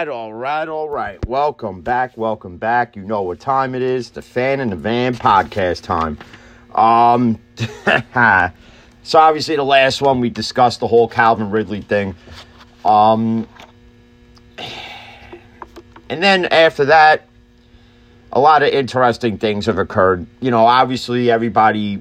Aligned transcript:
All 0.00 0.06
right, 0.06 0.16
all 0.16 0.32
right, 0.32 0.68
all 0.68 0.88
right. 0.88 1.26
Welcome 1.26 1.82
back, 1.82 2.16
welcome 2.16 2.56
back. 2.56 2.96
You 2.96 3.02
know 3.02 3.20
what 3.20 3.38
time 3.38 3.74
it 3.74 3.82
is. 3.82 4.08
The 4.08 4.22
Fan 4.22 4.60
in 4.60 4.70
the 4.70 4.76
Van 4.76 5.14
podcast 5.14 5.82
time. 5.82 6.16
Um 6.74 7.38
so 9.02 9.18
obviously 9.18 9.56
the 9.56 9.62
last 9.62 10.00
one 10.00 10.20
we 10.20 10.30
discussed 10.30 10.80
the 10.80 10.86
whole 10.86 11.06
Calvin 11.06 11.50
Ridley 11.50 11.82
thing. 11.82 12.14
Um 12.82 13.46
and 16.08 16.22
then 16.22 16.46
after 16.46 16.86
that 16.86 17.28
a 18.32 18.40
lot 18.40 18.62
of 18.62 18.70
interesting 18.70 19.36
things 19.36 19.66
have 19.66 19.76
occurred. 19.76 20.26
You 20.40 20.50
know, 20.50 20.64
obviously 20.64 21.30
everybody 21.30 22.00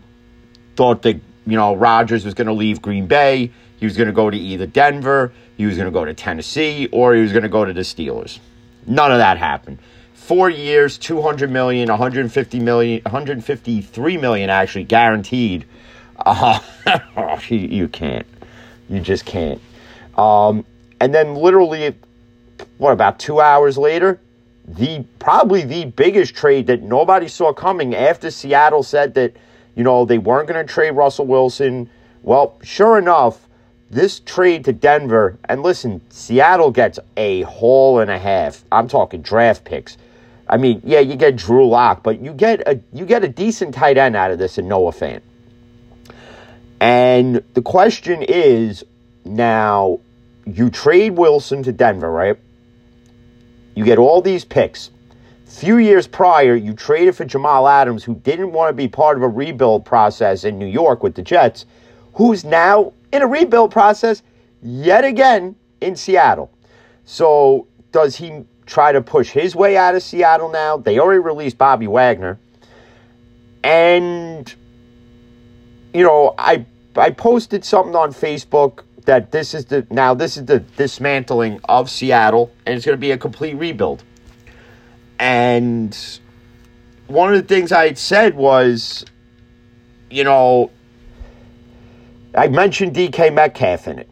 thought 0.78 1.02
that, 1.02 1.20
you 1.46 1.58
know, 1.58 1.76
Rodgers 1.76 2.24
was 2.24 2.34
going 2.34 2.48
to 2.48 2.54
leave 2.54 2.82
Green 2.82 3.08
Bay. 3.08 3.52
He 3.78 3.86
was 3.86 3.98
going 3.98 4.08
to 4.08 4.14
go 4.14 4.30
to 4.30 4.38
either 4.38 4.68
Denver, 4.68 5.34
he 5.60 5.66
was 5.66 5.76
going 5.76 5.88
to 5.88 5.92
go 5.92 6.06
to 6.06 6.14
Tennessee, 6.14 6.88
or 6.90 7.14
he 7.14 7.22
was 7.22 7.34
going 7.34 7.44
to 7.44 7.50
go 7.50 7.66
to 7.66 7.74
the 7.74 7.82
Steelers. 7.82 8.40
None 8.88 9.12
of 9.12 9.18
that 9.18 9.38
happened. 9.38 9.80
Four 10.14 10.50
years, 10.50 10.98
200 10.98 11.52
million, 11.52 11.90
150 11.90 12.60
million, 12.62 13.02
153 13.04 14.16
million 14.16 14.50
actually 14.50 14.86
guaranteed. 14.86 15.66
Uh, 16.18 16.62
you, 17.50 17.58
you 17.58 17.88
can't. 17.90 18.26
You 18.88 19.02
just 19.02 19.26
can't. 19.26 19.60
Um, 20.18 20.66
and 21.02 21.14
then 21.14 21.36
literally, 21.36 21.94
what, 22.78 22.94
about 22.94 23.20
two 23.20 23.42
hours 23.42 23.78
later, 23.78 24.18
the 24.66 25.04
probably 25.20 25.64
the 25.64 25.88
biggest 25.88 26.36
trade 26.36 26.68
that 26.68 26.84
nobody 26.84 27.28
saw 27.28 27.52
coming 27.52 27.96
after 27.96 28.32
Seattle 28.32 28.84
said 28.84 29.14
that, 29.16 29.36
you 29.76 29.84
know, 29.84 30.06
they 30.06 30.20
weren't 30.20 30.48
going 30.48 30.66
to 30.66 30.74
trade 30.74 30.92
Russell 30.92 31.28
Wilson. 31.28 31.90
Well, 32.24 32.58
sure 32.64 32.98
enough, 32.98 33.49
this 33.90 34.20
trade 34.20 34.66
to 34.66 34.74
Denver, 34.74 35.38
and 35.46 35.64
listen, 35.64 36.02
Seattle 36.10 36.72
gets 36.72 37.00
a 37.18 37.42
haul 37.42 38.00
and 38.00 38.12
a 38.12 38.20
half. 38.20 38.64
I'm 38.72 38.88
talking 38.88 39.22
draft 39.22 39.66
picks. 39.66 39.98
I 40.48 40.58
mean, 40.58 40.82
yeah, 40.84 41.00
you 41.00 41.16
get 41.16 41.36
Drew 41.36 41.68
Lock, 41.68 42.04
but 42.04 42.22
you 42.22 42.34
get 42.34 42.68
a 42.68 42.80
you 42.94 43.06
get 43.06 43.24
a 43.24 43.28
decent 43.28 43.74
tight 43.74 43.98
end 43.98 44.16
out 44.16 44.32
of 44.32 44.40
this 44.40 44.58
in 44.58 44.68
Noah 44.68 44.92
Fant. 44.92 45.22
And 46.80 47.44
the 47.54 47.62
question 47.62 48.24
is 48.24 48.84
now, 49.26 50.00
you 50.46 50.70
trade 50.70 51.12
Wilson 51.12 51.64
to 51.64 51.72
Denver, 51.72 52.12
right? 52.12 52.38
You 53.76 53.86
get 53.86 53.98
all 53.98 54.22
these 54.22 54.46
picks. 54.46 54.92
Few 55.46 55.78
years 55.78 56.08
prior, 56.08 56.56
you 56.56 56.74
traded 56.74 57.16
for 57.16 57.26
Jamal 57.26 57.68
Adams, 57.68 58.04
who 58.04 58.16
didn't 58.16 58.52
want 58.52 58.70
to 58.70 58.74
be 58.74 58.88
part 58.88 59.18
of 59.18 59.24
a 59.24 59.28
rebuild 59.28 59.84
process 59.84 60.44
in 60.44 60.60
New 60.60 60.68
York 60.68 61.02
with 61.02 61.16
the 61.16 61.22
Jets, 61.22 61.66
who's 62.14 62.46
now 62.46 62.94
in 63.12 63.22
a 63.22 63.28
rebuild 63.28 63.72
process 63.72 64.24
yet 64.62 65.04
again 65.04 65.56
in 65.82 65.96
Seattle. 65.96 66.52
So, 67.06 67.68
does 67.92 68.16
he 68.16 68.44
try 68.66 68.92
to 68.92 69.02
push 69.02 69.32
his 69.32 69.56
way 69.56 69.78
out 69.78 69.96
of 69.96 70.04
Seattle 70.04 70.50
now? 70.50 70.78
They 70.78 71.00
already 71.00 71.20
released 71.20 71.58
Bobby 71.58 71.88
Wagner. 71.88 72.40
And 73.64 74.54
you 75.94 76.04
know, 76.04 76.36
I 76.38 76.66
I 76.96 77.10
posted 77.12 77.66
something 77.66 77.96
on 77.96 78.14
Facebook 78.14 78.84
that 79.06 79.32
this 79.32 79.54
is 79.54 79.66
the 79.66 79.88
now 79.90 80.14
this 80.14 80.38
is 80.38 80.46
the 80.46 80.60
dismantling 80.60 81.60
of 81.68 81.90
Seattle 81.90 82.52
and 82.66 82.76
it's 82.76 82.86
going 82.86 82.98
to 82.98 83.02
be 83.02 83.12
a 83.12 83.18
complete 83.18 83.56
rebuild. 83.56 84.04
And 85.20 85.98
one 87.08 87.34
of 87.34 87.42
the 87.42 87.48
things 87.48 87.72
I 87.72 87.88
had 87.88 87.98
said 87.98 88.36
was 88.36 89.04
you 90.10 90.24
know, 90.24 90.72
I 92.40 92.48
mentioned 92.48 92.96
DK 92.96 93.34
Metcalf 93.34 93.90
in 93.90 94.00
it. 94.00 94.10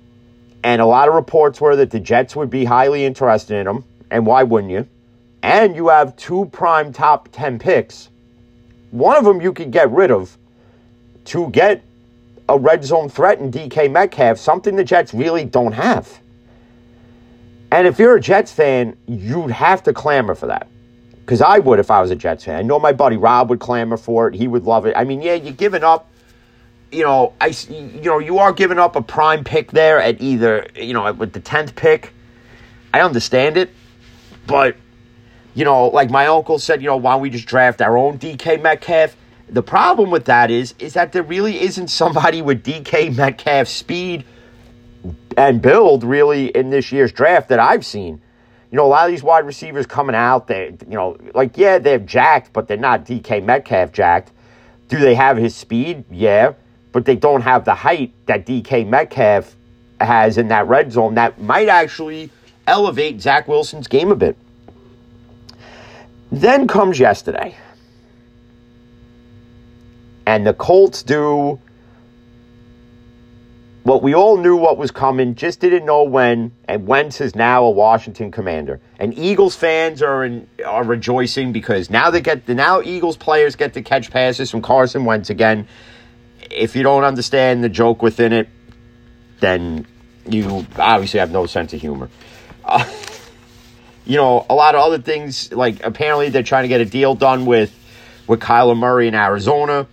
And 0.61 0.81
a 0.81 0.85
lot 0.85 1.07
of 1.07 1.13
reports 1.13 1.61
were 1.61 1.77
that 1.77 1.91
the 1.91 1.99
Jets 2.01 2.35
would 2.35 2.49
be 2.49 2.65
highly 2.65 3.05
interested 3.05 3.55
in 3.55 3.65
him. 3.65 3.85
And 4.11 4.25
why 4.25 4.43
wouldn't 4.43 4.69
you? 4.69 4.85
And 5.41 5.77
you 5.77 5.87
have 5.87 6.13
two 6.17 6.43
prime 6.51 6.91
top 6.91 7.29
10 7.31 7.57
picks. 7.57 8.09
One 8.91 9.15
of 9.15 9.23
them 9.23 9.39
you 9.39 9.53
could 9.53 9.71
get 9.71 9.89
rid 9.91 10.11
of 10.11 10.37
to 11.25 11.49
get 11.51 11.85
a 12.49 12.59
red 12.59 12.83
zone 12.83 13.07
threat 13.07 13.39
in 13.39 13.49
DK 13.49 13.89
Metcalf, 13.89 14.37
something 14.37 14.75
the 14.75 14.83
Jets 14.83 15.13
really 15.13 15.45
don't 15.45 15.71
have. 15.71 16.19
And 17.71 17.87
if 17.87 17.97
you're 17.97 18.17
a 18.17 18.21
Jets 18.21 18.51
fan, 18.51 18.97
you'd 19.07 19.51
have 19.51 19.83
to 19.83 19.93
clamor 19.93 20.35
for 20.35 20.47
that. 20.47 20.67
Because 21.19 21.41
I 21.41 21.59
would 21.59 21.79
if 21.79 21.89
I 21.89 22.01
was 22.01 22.11
a 22.11 22.15
Jets 22.17 22.43
fan. 22.43 22.57
I 22.57 22.61
know 22.61 22.77
my 22.77 22.91
buddy 22.91 23.15
Rob 23.15 23.49
would 23.51 23.61
clamor 23.61 23.95
for 23.95 24.27
it. 24.27 24.35
He 24.35 24.49
would 24.49 24.65
love 24.65 24.85
it. 24.85 24.97
I 24.97 25.05
mean, 25.05 25.21
yeah, 25.21 25.35
you're 25.35 25.53
giving 25.53 25.85
up 25.85 26.09
you 26.91 27.03
know, 27.03 27.33
I 27.41 27.47
you 27.69 28.01
know 28.01 28.19
you 28.19 28.39
are 28.39 28.53
giving 28.53 28.79
up 28.79 28.95
a 28.95 29.01
prime 29.01 29.43
pick 29.43 29.71
there 29.71 30.01
at 30.01 30.21
either 30.21 30.67
you 30.75 30.93
know 30.93 31.11
with 31.13 31.33
the 31.33 31.39
tenth 31.39 31.75
pick. 31.75 32.13
I 32.93 33.01
understand 33.01 33.57
it, 33.57 33.71
but 34.45 34.77
you 35.53 35.65
know, 35.65 35.87
like 35.87 36.09
my 36.09 36.27
uncle 36.27 36.59
said, 36.59 36.81
you 36.81 36.87
know, 36.87 36.97
why 36.97 37.13
don't 37.13 37.21
we 37.21 37.29
just 37.29 37.47
draft 37.47 37.81
our 37.81 37.97
own 37.97 38.17
DK 38.17 38.61
Metcalf? 38.61 39.15
The 39.49 39.63
problem 39.63 40.11
with 40.11 40.25
that 40.25 40.51
is, 40.51 40.75
is 40.77 40.93
that 40.93 41.13
there 41.13 41.23
really 41.23 41.59
isn't 41.61 41.87
somebody 41.87 42.41
with 42.41 42.63
DK 42.63 43.15
Metcalf 43.15 43.67
speed 43.67 44.23
and 45.37 45.61
build 45.61 46.03
really 46.03 46.47
in 46.47 46.69
this 46.69 46.91
year's 46.91 47.11
draft 47.11 47.49
that 47.49 47.59
I've 47.59 47.85
seen. 47.85 48.21
You 48.71 48.75
know, 48.75 48.85
a 48.85 48.87
lot 48.87 49.05
of 49.05 49.11
these 49.11 49.23
wide 49.23 49.45
receivers 49.45 49.85
coming 49.85 50.15
out, 50.15 50.47
they, 50.47 50.75
you 50.87 50.95
know, 50.95 51.17
like 51.33 51.57
yeah, 51.57 51.79
they're 51.79 51.99
jacked, 51.99 52.53
but 52.53 52.67
they're 52.67 52.77
not 52.77 53.05
DK 53.05 53.43
Metcalf 53.43 53.91
jacked. 53.91 54.31
Do 54.87 54.99
they 54.99 55.15
have 55.15 55.37
his 55.37 55.55
speed? 55.55 56.05
Yeah 56.09 56.53
but 56.91 57.05
they 57.05 57.15
don't 57.15 57.41
have 57.41 57.65
the 57.65 57.75
height 57.75 58.13
that 58.25 58.45
DK 58.45 58.87
Metcalf 58.87 59.55
has 59.99 60.37
in 60.37 60.47
that 60.49 60.67
red 60.67 60.91
zone 60.91 61.15
that 61.15 61.39
might 61.41 61.69
actually 61.69 62.29
elevate 62.65 63.21
Zach 63.21 63.47
Wilson's 63.47 63.87
game 63.87 64.11
a 64.11 64.15
bit. 64.15 64.37
Then 66.31 66.67
comes 66.67 66.99
yesterday. 66.99 67.55
And 70.25 70.45
the 70.45 70.53
Colts 70.53 71.03
do 71.03 71.59
what 73.83 74.03
we 74.03 74.13
all 74.13 74.35
knew 74.35 74.57
what 74.57 74.77
was 74.77 74.91
coming, 74.91 75.33
just 75.35 75.61
didn't 75.61 75.85
know 75.85 76.03
when. 76.03 76.51
And 76.65 76.85
Wentz 76.85 77.21
is 77.21 77.33
now 77.35 77.63
a 77.63 77.69
Washington 77.69 78.31
commander. 78.31 78.81
And 78.99 79.17
Eagles 79.17 79.55
fans 79.55 80.01
are 80.01 80.25
in, 80.25 80.45
are 80.65 80.83
rejoicing 80.83 81.53
because 81.53 81.89
now 81.89 82.09
they 82.09 82.19
get 82.19 82.45
the 82.45 82.53
now 82.53 82.81
Eagles 82.81 83.15
players 83.15 83.55
get 83.55 83.73
to 83.75 83.81
catch 83.81 84.11
passes 84.11 84.51
from 84.51 84.61
Carson 84.61 85.05
Wentz 85.05 85.29
again 85.29 85.65
if 86.51 86.75
you 86.75 86.83
don't 86.83 87.03
understand 87.03 87.63
the 87.63 87.69
joke 87.69 88.01
within 88.01 88.33
it, 88.33 88.49
then 89.39 89.85
you 90.27 90.65
obviously 90.77 91.19
have 91.19 91.31
no 91.31 91.45
sense 91.45 91.73
of 91.73 91.81
humor. 91.81 92.09
Uh, 92.63 92.85
you 94.05 94.17
know, 94.17 94.45
a 94.49 94.55
lot 94.55 94.75
of 94.75 94.81
other 94.81 94.99
things, 94.99 95.51
like 95.51 95.83
apparently 95.83 96.29
they're 96.29 96.43
trying 96.43 96.63
to 96.63 96.69
get 96.69 96.81
a 96.81 96.85
deal 96.85 97.15
done 97.15 97.45
with, 97.45 97.73
with 98.25 98.39
Kyler 98.39 98.77
Murray 98.77 99.07
in 99.07 99.15
Arizona. 99.15 99.87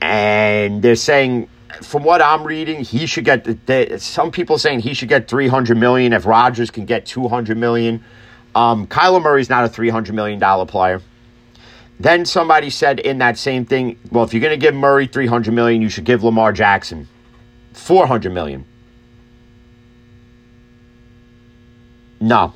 And 0.00 0.82
they're 0.82 0.96
saying, 0.96 1.48
from 1.82 2.04
what 2.04 2.20
I'm 2.20 2.44
reading, 2.44 2.82
he 2.82 3.06
should 3.06 3.24
get, 3.24 3.44
the, 3.44 3.98
some 3.98 4.30
people 4.30 4.58
saying 4.58 4.80
he 4.80 4.94
should 4.94 5.08
get 5.08 5.28
300 5.28 5.76
million 5.76 6.12
if 6.12 6.26
Rodgers 6.26 6.70
can 6.70 6.86
get 6.86 7.06
200 7.06 7.56
million. 7.56 8.04
Um, 8.54 8.86
Kyler 8.86 9.22
Murray's 9.22 9.48
not 9.48 9.64
a 9.64 9.68
$300 9.68 10.12
million 10.12 10.40
player. 10.66 11.00
Then 12.00 12.24
somebody 12.24 12.70
said 12.70 12.98
in 12.98 13.18
that 13.18 13.38
same 13.38 13.64
thing, 13.64 13.98
well, 14.10 14.24
if 14.24 14.32
you're 14.32 14.40
going 14.40 14.50
to 14.50 14.56
give 14.56 14.74
Murray 14.74 15.06
300 15.06 15.52
million, 15.52 15.82
you 15.82 15.88
should 15.88 16.04
give 16.04 16.24
Lamar 16.24 16.52
Jackson 16.52 17.08
400 17.74 18.32
million. 18.32 18.64
No. 22.20 22.54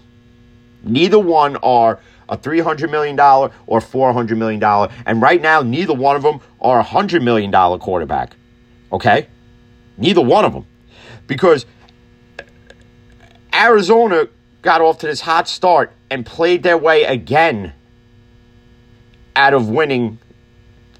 Neither 0.83 1.19
one 1.19 1.57
are 1.57 2.01
a 2.29 2.37
$300 2.37 2.91
million 2.91 3.19
or 3.19 3.81
$400 3.81 4.37
million. 4.37 4.63
And 5.05 5.23
right 5.23 5.41
now, 5.41 5.63
neither 5.63 5.95
one 5.95 6.17
of 6.17 6.23
them 6.23 6.41
are 6.61 6.81
a 6.81 6.85
$100 6.85 7.23
million 7.23 7.53
quarterback. 7.79 8.35
Okay? 8.93 9.29
Neither 9.97 10.23
one 10.23 10.45
of 10.45 10.53
them. 10.53 10.67
Because 11.27 11.67
Arizona 13.53 14.29
got 14.63 14.81
off 14.81 14.99
to 14.99 15.07
this 15.07 15.21
hot 15.21 15.49
start 15.49 15.93
and 16.11 16.25
played 16.25 16.63
their 16.63 16.79
way 16.79 17.05
again 17.05 17.73
out 19.37 19.55
of 19.55 19.69
winning 19.69 20.19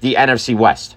the 0.01 0.15
NFC 0.15 0.55
West. 0.55 0.95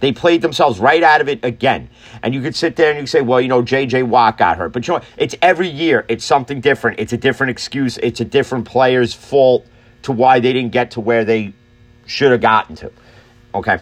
They 0.00 0.12
played 0.12 0.42
themselves 0.42 0.78
right 0.78 1.02
out 1.02 1.20
of 1.20 1.28
it 1.28 1.44
again. 1.44 1.90
And 2.22 2.34
you 2.34 2.40
could 2.40 2.54
sit 2.54 2.76
there 2.76 2.90
and 2.90 2.98
you 2.98 3.02
could 3.02 3.10
say, 3.10 3.20
well, 3.20 3.40
you 3.40 3.48
know, 3.48 3.62
JJ 3.62 4.04
Watt 4.04 4.38
got 4.38 4.56
hurt. 4.56 4.72
But 4.72 4.86
you 4.86 4.94
know? 4.94 5.00
It's 5.16 5.34
every 5.42 5.68
year, 5.68 6.04
it's 6.08 6.24
something 6.24 6.60
different. 6.60 7.00
It's 7.00 7.12
a 7.12 7.18
different 7.18 7.50
excuse. 7.50 7.98
It's 7.98 8.20
a 8.20 8.24
different 8.24 8.66
player's 8.66 9.12
fault 9.12 9.66
to 10.02 10.12
why 10.12 10.40
they 10.40 10.52
didn't 10.52 10.72
get 10.72 10.92
to 10.92 11.00
where 11.00 11.24
they 11.24 11.52
should 12.06 12.32
have 12.32 12.40
gotten 12.40 12.76
to. 12.76 12.92
Okay 13.54 13.80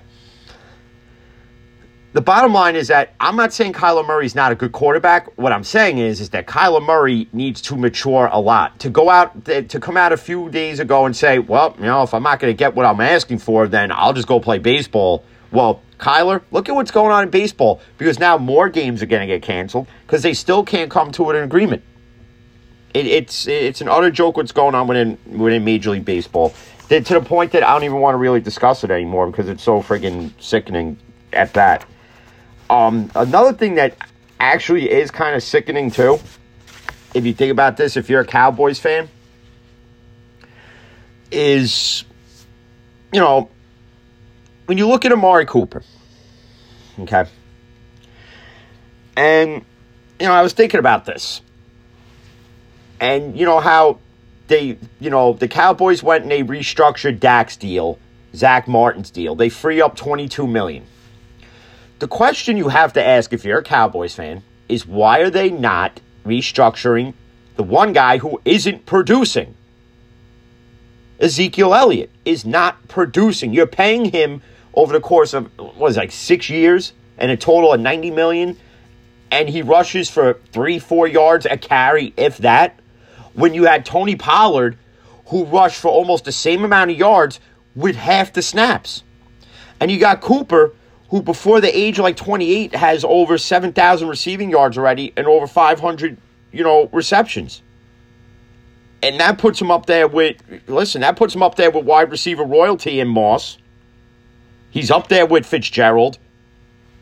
the 2.14 2.22
bottom 2.22 2.54
line 2.54 2.74
is 2.74 2.88
that 2.88 3.12
I'm 3.20 3.36
not 3.36 3.52
saying 3.52 3.74
Kyler 3.74 4.06
Murray's 4.06 4.34
not 4.34 4.50
a 4.50 4.54
good 4.54 4.72
quarterback. 4.72 5.36
What 5.36 5.52
I'm 5.52 5.64
saying 5.64 5.98
is, 5.98 6.20
is 6.20 6.30
that 6.30 6.46
Kyler 6.46 6.84
Murray 6.84 7.28
needs 7.32 7.60
to 7.62 7.76
mature 7.76 8.30
a 8.32 8.40
lot. 8.40 8.78
To 8.80 8.90
go 8.90 9.10
out, 9.10 9.44
to 9.44 9.80
come 9.80 9.96
out 9.96 10.12
a 10.12 10.16
few 10.16 10.48
days 10.48 10.80
ago 10.80 11.04
and 11.04 11.14
say, 11.14 11.38
well, 11.38 11.74
you 11.78 11.84
know, 11.84 12.02
if 12.02 12.14
I'm 12.14 12.22
not 12.22 12.40
going 12.40 12.52
to 12.52 12.56
get 12.56 12.74
what 12.74 12.86
I'm 12.86 13.00
asking 13.00 13.38
for, 13.38 13.68
then 13.68 13.92
I'll 13.92 14.14
just 14.14 14.26
go 14.26 14.40
play 14.40 14.58
baseball. 14.58 15.22
Well, 15.50 15.82
Kyler, 15.98 16.42
look 16.50 16.68
at 16.68 16.74
what's 16.74 16.90
going 16.90 17.12
on 17.12 17.24
in 17.24 17.30
baseball 17.30 17.80
because 17.98 18.18
now 18.18 18.38
more 18.38 18.70
games 18.70 19.02
are 19.02 19.06
going 19.06 19.20
to 19.20 19.26
get 19.26 19.42
canceled 19.42 19.86
because 20.06 20.22
they 20.22 20.34
still 20.34 20.64
can't 20.64 20.90
come 20.90 21.12
to 21.12 21.28
an 21.30 21.36
agreement. 21.36 21.82
It, 22.94 23.06
it's 23.06 23.46
it's 23.46 23.82
an 23.82 23.88
utter 23.88 24.10
joke 24.10 24.38
what's 24.38 24.52
going 24.52 24.74
on 24.74 24.86
within 24.86 25.18
within 25.26 25.62
Major 25.64 25.90
League 25.90 26.06
Baseball. 26.06 26.54
to 26.88 27.00
the 27.00 27.20
point 27.20 27.52
that 27.52 27.62
I 27.62 27.72
don't 27.72 27.84
even 27.84 28.00
want 28.00 28.14
to 28.14 28.18
really 28.18 28.40
discuss 28.40 28.82
it 28.82 28.90
anymore 28.90 29.26
because 29.26 29.48
it's 29.48 29.62
so 29.62 29.82
friggin' 29.82 30.32
sickening 30.40 30.98
at 31.34 31.52
that. 31.52 31.84
Um, 32.70 33.10
another 33.14 33.52
thing 33.52 33.76
that 33.76 33.96
actually 34.38 34.90
is 34.90 35.10
kind 35.10 35.34
of 35.34 35.42
sickening 35.42 35.90
too, 35.90 36.18
if 37.14 37.24
you 37.24 37.32
think 37.32 37.50
about 37.50 37.76
this, 37.76 37.96
if 37.96 38.10
you're 38.10 38.20
a 38.20 38.26
Cowboys 38.26 38.78
fan, 38.78 39.08
is 41.30 42.04
you 43.12 43.20
know 43.20 43.50
when 44.66 44.78
you 44.78 44.86
look 44.86 45.04
at 45.04 45.12
Amari 45.12 45.46
Cooper, 45.46 45.82
okay, 47.00 47.24
and 49.16 49.64
you 50.20 50.26
know 50.26 50.32
I 50.32 50.42
was 50.42 50.52
thinking 50.52 50.80
about 50.80 51.04
this 51.04 51.40
and 53.00 53.36
you 53.38 53.46
know 53.46 53.60
how 53.60 53.98
they, 54.48 54.78
you 54.98 55.10
know, 55.10 55.34
the 55.34 55.48
Cowboys 55.48 56.02
went 56.02 56.22
and 56.22 56.30
they 56.32 56.42
restructured 56.42 57.20
Dak's 57.20 57.56
deal, 57.56 57.98
Zack 58.34 58.66
Martin's 58.66 59.10
deal. 59.10 59.34
They 59.34 59.48
free 59.48 59.80
up 59.80 59.94
22 59.96 60.46
million. 60.46 60.86
The 61.98 62.08
question 62.08 62.56
you 62.56 62.68
have 62.68 62.92
to 62.92 63.04
ask 63.04 63.32
if 63.32 63.44
you're 63.44 63.58
a 63.58 63.62
Cowboys 63.62 64.14
fan 64.14 64.42
is 64.68 64.86
why 64.86 65.18
are 65.20 65.30
they 65.30 65.50
not 65.50 66.00
restructuring 66.24 67.14
the 67.56 67.64
one 67.64 67.92
guy 67.92 68.18
who 68.18 68.40
isn't 68.44 68.86
producing? 68.86 69.54
Ezekiel 71.18 71.74
Elliott 71.74 72.10
is 72.24 72.44
not 72.44 72.86
producing. 72.86 73.52
You're 73.52 73.66
paying 73.66 74.04
him 74.04 74.42
over 74.74 74.92
the 74.92 75.00
course 75.00 75.34
of 75.34 75.50
what 75.58 75.76
was 75.76 75.96
it, 75.96 76.00
like 76.00 76.12
six 76.12 76.48
years 76.48 76.92
and 77.16 77.32
a 77.32 77.36
total 77.36 77.72
of 77.72 77.80
90 77.80 78.12
million, 78.12 78.56
and 79.32 79.48
he 79.48 79.62
rushes 79.62 80.08
for 80.08 80.34
three, 80.52 80.78
four 80.78 81.08
yards 81.08 81.46
a 81.46 81.56
carry, 81.56 82.14
if 82.16 82.38
that 82.38 82.78
when 83.34 83.54
you 83.54 83.64
had 83.64 83.84
Tony 83.84 84.14
Pollard, 84.14 84.78
who 85.26 85.44
rushed 85.44 85.80
for 85.80 85.88
almost 85.88 86.24
the 86.24 86.32
same 86.32 86.64
amount 86.64 86.92
of 86.92 86.96
yards 86.96 87.40
with 87.74 87.96
half 87.96 88.32
the 88.32 88.42
snaps. 88.42 89.02
And 89.80 89.90
you 89.90 89.98
got 89.98 90.20
Cooper, 90.20 90.72
who 91.08 91.22
before 91.22 91.60
the 91.60 91.76
age 91.76 91.98
of 91.98 92.04
like 92.04 92.16
28 92.16 92.74
has 92.74 93.04
over 93.04 93.38
7,000 93.38 94.08
receiving 94.08 94.50
yards 94.50 94.76
already 94.76 95.12
and 95.16 95.26
over 95.26 95.46
500, 95.46 96.16
you 96.52 96.62
know, 96.62 96.88
receptions. 96.92 97.62
And 99.02 99.20
that 99.20 99.38
puts 99.38 99.60
him 99.60 99.70
up 99.70 99.86
there 99.86 100.08
with, 100.08 100.36
listen, 100.66 101.02
that 101.02 101.16
puts 101.16 101.34
him 101.34 101.42
up 101.42 101.54
there 101.54 101.70
with 101.70 101.84
wide 101.84 102.10
receiver 102.10 102.44
royalty 102.44 103.00
in 103.00 103.08
Moss. 103.08 103.58
He's 104.70 104.90
up 104.90 105.08
there 105.08 105.24
with 105.24 105.46
Fitzgerald, 105.46 106.18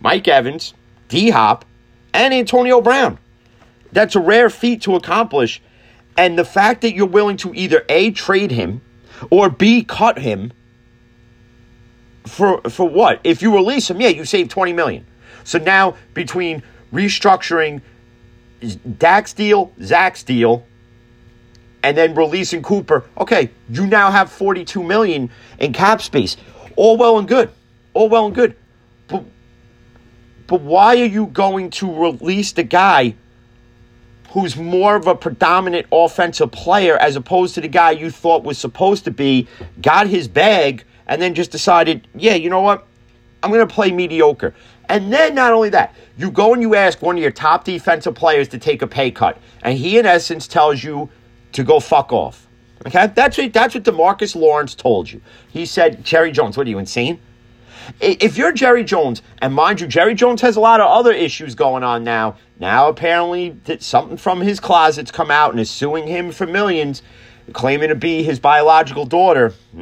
Mike 0.00 0.28
Evans, 0.28 0.74
D 1.08 1.30
Hop, 1.30 1.64
and 2.12 2.32
Antonio 2.32 2.80
Brown. 2.80 3.18
That's 3.92 4.14
a 4.14 4.20
rare 4.20 4.50
feat 4.50 4.82
to 4.82 4.94
accomplish 4.94 5.60
and 6.16 6.38
the 6.38 6.44
fact 6.44 6.80
that 6.82 6.94
you're 6.94 7.06
willing 7.06 7.36
to 7.38 7.54
either 7.54 7.84
A, 7.88 8.10
trade 8.10 8.50
him, 8.50 8.80
or 9.30 9.50
B, 9.50 9.84
cut 9.84 10.18
him 10.18 10.52
for 12.26 12.60
for 12.68 12.88
what? 12.88 13.20
If 13.24 13.42
you 13.42 13.54
release 13.54 13.90
him, 13.90 14.00
yeah, 14.00 14.08
you 14.08 14.24
save 14.24 14.48
20 14.48 14.72
million. 14.72 15.06
So 15.44 15.58
now 15.58 15.96
between 16.14 16.62
restructuring 16.92 17.82
Dak's 18.98 19.32
deal, 19.32 19.72
Zack's 19.82 20.22
deal, 20.22 20.66
and 21.82 21.96
then 21.96 22.14
releasing 22.14 22.62
Cooper, 22.62 23.04
okay, 23.18 23.50
you 23.68 23.86
now 23.86 24.10
have 24.10 24.30
42 24.30 24.82
million 24.82 25.30
in 25.58 25.72
cap 25.72 26.02
space. 26.02 26.36
All 26.74 26.96
well 26.96 27.18
and 27.18 27.28
good. 27.28 27.50
All 27.94 28.08
well 28.08 28.26
and 28.26 28.34
good. 28.34 28.56
But 29.08 29.24
but 30.46 30.60
why 30.60 31.00
are 31.00 31.06
you 31.06 31.26
going 31.26 31.70
to 31.70 31.92
release 31.92 32.52
the 32.52 32.62
guy 32.62 33.14
who's 34.30 34.56
more 34.56 34.96
of 34.96 35.06
a 35.06 35.14
predominant 35.14 35.86
offensive 35.90 36.52
player 36.52 36.96
as 36.98 37.16
opposed 37.16 37.54
to 37.54 37.60
the 37.60 37.68
guy 37.68 37.92
you 37.92 38.10
thought 38.10 38.42
was 38.42 38.58
supposed 38.58 39.04
to 39.04 39.10
be, 39.10 39.48
got 39.80 40.06
his 40.06 40.28
bag, 40.28 40.84
and 41.06 41.20
then 41.20 41.34
just 41.34 41.50
decided, 41.50 42.08
yeah, 42.14 42.34
you 42.34 42.50
know 42.50 42.60
what? 42.60 42.86
I'm 43.42 43.50
going 43.50 43.66
to 43.66 43.72
play 43.72 43.92
mediocre. 43.92 44.54
And 44.88 45.12
then 45.12 45.34
not 45.34 45.52
only 45.52 45.68
that, 45.70 45.94
you 46.16 46.30
go 46.30 46.52
and 46.52 46.62
you 46.62 46.74
ask 46.74 47.02
one 47.02 47.16
of 47.16 47.22
your 47.22 47.30
top 47.30 47.64
defensive 47.64 48.14
players 48.14 48.48
to 48.48 48.58
take 48.58 48.82
a 48.82 48.86
pay 48.86 49.10
cut, 49.10 49.38
and 49.62 49.76
he 49.76 49.98
in 49.98 50.06
essence 50.06 50.46
tells 50.46 50.82
you 50.82 51.10
to 51.52 51.64
go 51.64 51.80
fuck 51.80 52.12
off. 52.12 52.46
Okay, 52.86 53.08
that's 53.14 53.36
what 53.36 53.52
that's 53.52 53.74
what 53.74 53.84
Demarcus 53.84 54.36
Lawrence 54.36 54.74
told 54.74 55.10
you. 55.10 55.20
He 55.48 55.66
said, 55.66 56.04
Jerry 56.04 56.30
Jones, 56.30 56.56
what 56.56 56.66
are 56.66 56.70
you 56.70 56.78
insane? 56.78 57.18
If 58.00 58.36
you're 58.36 58.52
Jerry 58.52 58.84
Jones, 58.84 59.22
and 59.40 59.54
mind 59.54 59.80
you, 59.80 59.86
Jerry 59.86 60.14
Jones 60.14 60.40
has 60.40 60.56
a 60.56 60.60
lot 60.60 60.80
of 60.80 60.88
other 60.88 61.12
issues 61.12 61.54
going 61.54 61.84
on 61.84 62.04
now. 62.04 62.36
Now, 62.58 62.88
apparently, 62.88 63.56
something 63.80 64.16
from 64.16 64.40
his 64.40 64.60
closet's 64.60 65.10
come 65.10 65.30
out 65.30 65.50
and 65.52 65.60
is 65.60 65.70
suing 65.70 66.06
him 66.06 66.32
for 66.32 66.46
millions, 66.46 67.02
claiming 67.52 67.88
to 67.88 67.94
be 67.94 68.22
his 68.22 68.38
biological 68.38 69.06
daughter. 69.06 69.54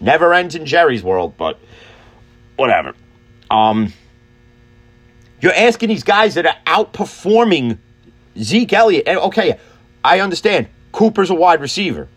Never 0.00 0.34
ends 0.34 0.54
in 0.54 0.66
Jerry's 0.66 1.02
world, 1.02 1.34
but 1.36 1.58
whatever. 2.56 2.94
Um, 3.50 3.92
you're 5.40 5.54
asking 5.54 5.88
these 5.88 6.04
guys 6.04 6.34
that 6.34 6.46
are 6.46 6.56
outperforming 6.66 7.78
Zeke 8.38 8.72
Elliott. 8.72 9.06
And 9.06 9.18
okay, 9.18 9.58
I 10.04 10.20
understand. 10.20 10.68
Cooper's 10.92 11.30
a 11.30 11.34
wide 11.34 11.60
receiver. 11.60 12.08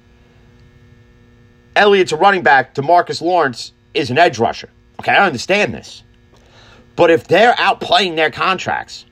Elliott's 1.76 2.12
a 2.12 2.18
running 2.18 2.44
back. 2.44 2.74
Demarcus 2.76 3.22
Lawrence 3.22 3.72
is 3.94 4.10
an 4.10 4.18
edge 4.18 4.40
rusher. 4.40 4.70
Okay, 5.00 5.12
I 5.12 5.26
understand 5.26 5.74
this. 5.74 6.04
But 6.96 7.10
if 7.12 7.28
they're 7.28 7.54
outplaying 7.54 8.16
their 8.16 8.32
contracts, 8.32 9.06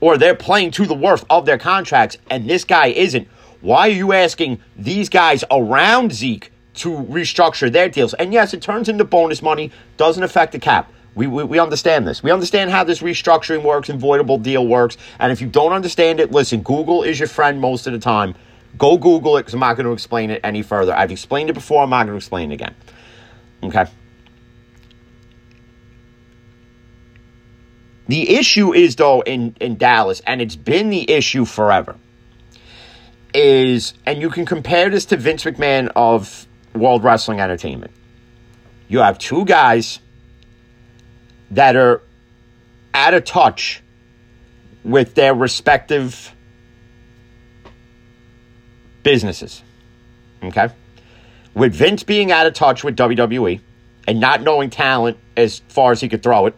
or 0.00 0.18
they're 0.18 0.34
playing 0.34 0.70
to 0.72 0.86
the 0.86 0.94
worth 0.94 1.24
of 1.30 1.46
their 1.46 1.58
contracts, 1.58 2.16
and 2.30 2.48
this 2.48 2.64
guy 2.64 2.86
isn't, 2.86 3.28
why 3.60 3.88
are 3.88 3.92
you 3.92 4.12
asking 4.12 4.60
these 4.76 5.08
guys 5.08 5.42
around 5.50 6.12
Zeke 6.12 6.52
to 6.74 6.90
restructure 6.90 7.72
their 7.72 7.88
deals? 7.88 8.12
And 8.14 8.32
yes, 8.32 8.52
it 8.52 8.60
turns 8.60 8.88
into 8.88 9.04
bonus 9.04 9.40
money, 9.40 9.70
doesn't 9.96 10.22
affect 10.22 10.52
the 10.52 10.58
cap. 10.58 10.92
We, 11.14 11.26
we, 11.26 11.44
we, 11.44 11.58
understand 11.58 12.06
this. 12.06 12.22
We 12.22 12.32
understand 12.32 12.70
how 12.70 12.84
this 12.84 13.00
restructuring 13.00 13.62
works 13.62 13.88
and 13.88 14.00
voidable 14.00 14.42
deal 14.42 14.66
works. 14.66 14.96
And 15.20 15.30
if 15.30 15.40
you 15.40 15.46
don't 15.46 15.72
understand 15.72 16.18
it, 16.18 16.32
listen, 16.32 16.62
Google 16.62 17.04
is 17.04 17.18
your 17.20 17.28
friend 17.28 17.60
most 17.60 17.86
of 17.86 17.92
the 17.92 18.00
time. 18.00 18.34
Go 18.76 18.98
Google 18.98 19.36
it 19.36 19.42
because 19.42 19.54
I'm 19.54 19.60
not 19.60 19.76
going 19.76 19.86
to 19.86 19.92
explain 19.92 20.30
it 20.30 20.40
any 20.42 20.62
further. 20.62 20.92
I've 20.92 21.12
explained 21.12 21.50
it 21.50 21.52
before, 21.52 21.84
I'm 21.84 21.90
not 21.90 22.04
going 22.04 22.14
to 22.14 22.16
explain 22.16 22.50
it 22.50 22.54
again. 22.54 22.74
Okay? 23.62 23.86
The 28.06 28.36
issue 28.36 28.74
is, 28.74 28.96
though, 28.96 29.22
in, 29.22 29.56
in 29.60 29.76
Dallas, 29.76 30.20
and 30.26 30.42
it's 30.42 30.56
been 30.56 30.90
the 30.90 31.10
issue 31.10 31.44
forever, 31.44 31.96
is, 33.32 33.94
and 34.04 34.20
you 34.20 34.30
can 34.30 34.44
compare 34.44 34.90
this 34.90 35.06
to 35.06 35.16
Vince 35.16 35.44
McMahon 35.44 35.90
of 35.96 36.46
World 36.74 37.02
Wrestling 37.02 37.40
Entertainment. 37.40 37.92
You 38.88 38.98
have 38.98 39.18
two 39.18 39.44
guys 39.44 40.00
that 41.50 41.76
are 41.76 42.02
out 42.92 43.14
of 43.14 43.24
touch 43.24 43.82
with 44.84 45.14
their 45.14 45.34
respective 45.34 46.34
businesses. 49.02 49.62
Okay? 50.42 50.68
With 51.54 51.74
Vince 51.74 52.02
being 52.02 52.30
out 52.30 52.46
of 52.46 52.54
touch 52.54 52.84
with 52.84 52.96
WWE 52.96 53.60
and 54.06 54.20
not 54.20 54.42
knowing 54.42 54.70
talent 54.70 55.16
as 55.36 55.60
far 55.68 55.92
as 55.92 56.00
he 56.00 56.08
could 56.08 56.22
throw 56.22 56.46
it, 56.46 56.56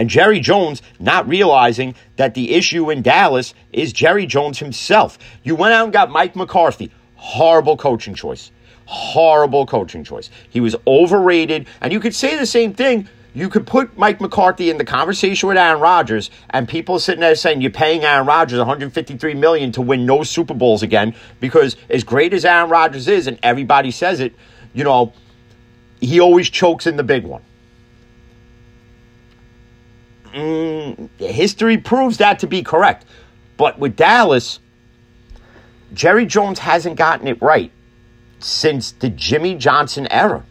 and 0.00 0.08
Jerry 0.08 0.40
Jones 0.40 0.80
not 0.98 1.28
realizing 1.28 1.94
that 2.16 2.32
the 2.32 2.54
issue 2.54 2.90
in 2.90 3.02
Dallas 3.02 3.52
is 3.70 3.92
Jerry 3.92 4.24
Jones 4.24 4.58
himself. 4.58 5.18
You 5.42 5.54
went 5.54 5.74
out 5.74 5.84
and 5.84 5.92
got 5.92 6.08
Mike 6.08 6.34
McCarthy. 6.34 6.90
Horrible 7.16 7.76
coaching 7.76 8.14
choice. 8.14 8.50
Horrible 8.86 9.66
coaching 9.66 10.02
choice. 10.02 10.30
He 10.48 10.58
was 10.58 10.74
overrated. 10.86 11.66
And 11.82 11.92
you 11.92 12.00
could 12.00 12.14
say 12.14 12.38
the 12.38 12.46
same 12.46 12.72
thing. 12.72 13.10
You 13.34 13.50
could 13.50 13.66
put 13.66 13.98
Mike 13.98 14.22
McCarthy 14.22 14.70
in 14.70 14.78
the 14.78 14.86
conversation 14.86 15.50
with 15.50 15.58
Aaron 15.58 15.82
Rodgers, 15.82 16.30
and 16.48 16.66
people 16.66 16.98
sitting 16.98 17.20
there 17.20 17.34
saying 17.34 17.60
you're 17.60 17.70
paying 17.70 18.02
Aaron 18.02 18.26
Rodgers 18.26 18.58
153 18.58 19.34
million 19.34 19.70
to 19.72 19.82
win 19.82 20.06
no 20.06 20.22
Super 20.22 20.54
Bowls 20.54 20.82
again 20.82 21.14
because 21.40 21.76
as 21.90 22.04
great 22.04 22.32
as 22.32 22.46
Aaron 22.46 22.70
Rodgers 22.70 23.06
is, 23.06 23.26
and 23.26 23.38
everybody 23.42 23.90
says 23.90 24.20
it, 24.20 24.34
you 24.72 24.82
know, 24.82 25.12
he 26.00 26.20
always 26.20 26.48
chokes 26.48 26.86
in 26.86 26.96
the 26.96 27.04
big 27.04 27.24
one. 27.24 27.42
Mm, 30.34 31.08
history 31.18 31.78
proves 31.78 32.18
that 32.18 32.38
to 32.40 32.46
be 32.46 32.62
correct. 32.62 33.04
But 33.56 33.78
with 33.78 33.96
Dallas, 33.96 34.58
Jerry 35.92 36.26
Jones 36.26 36.58
hasn't 36.58 36.96
gotten 36.96 37.26
it 37.26 37.40
right 37.42 37.70
since 38.38 38.92
the 38.92 39.10
Jimmy 39.10 39.54
Johnson 39.56 40.06
era. 40.10 40.44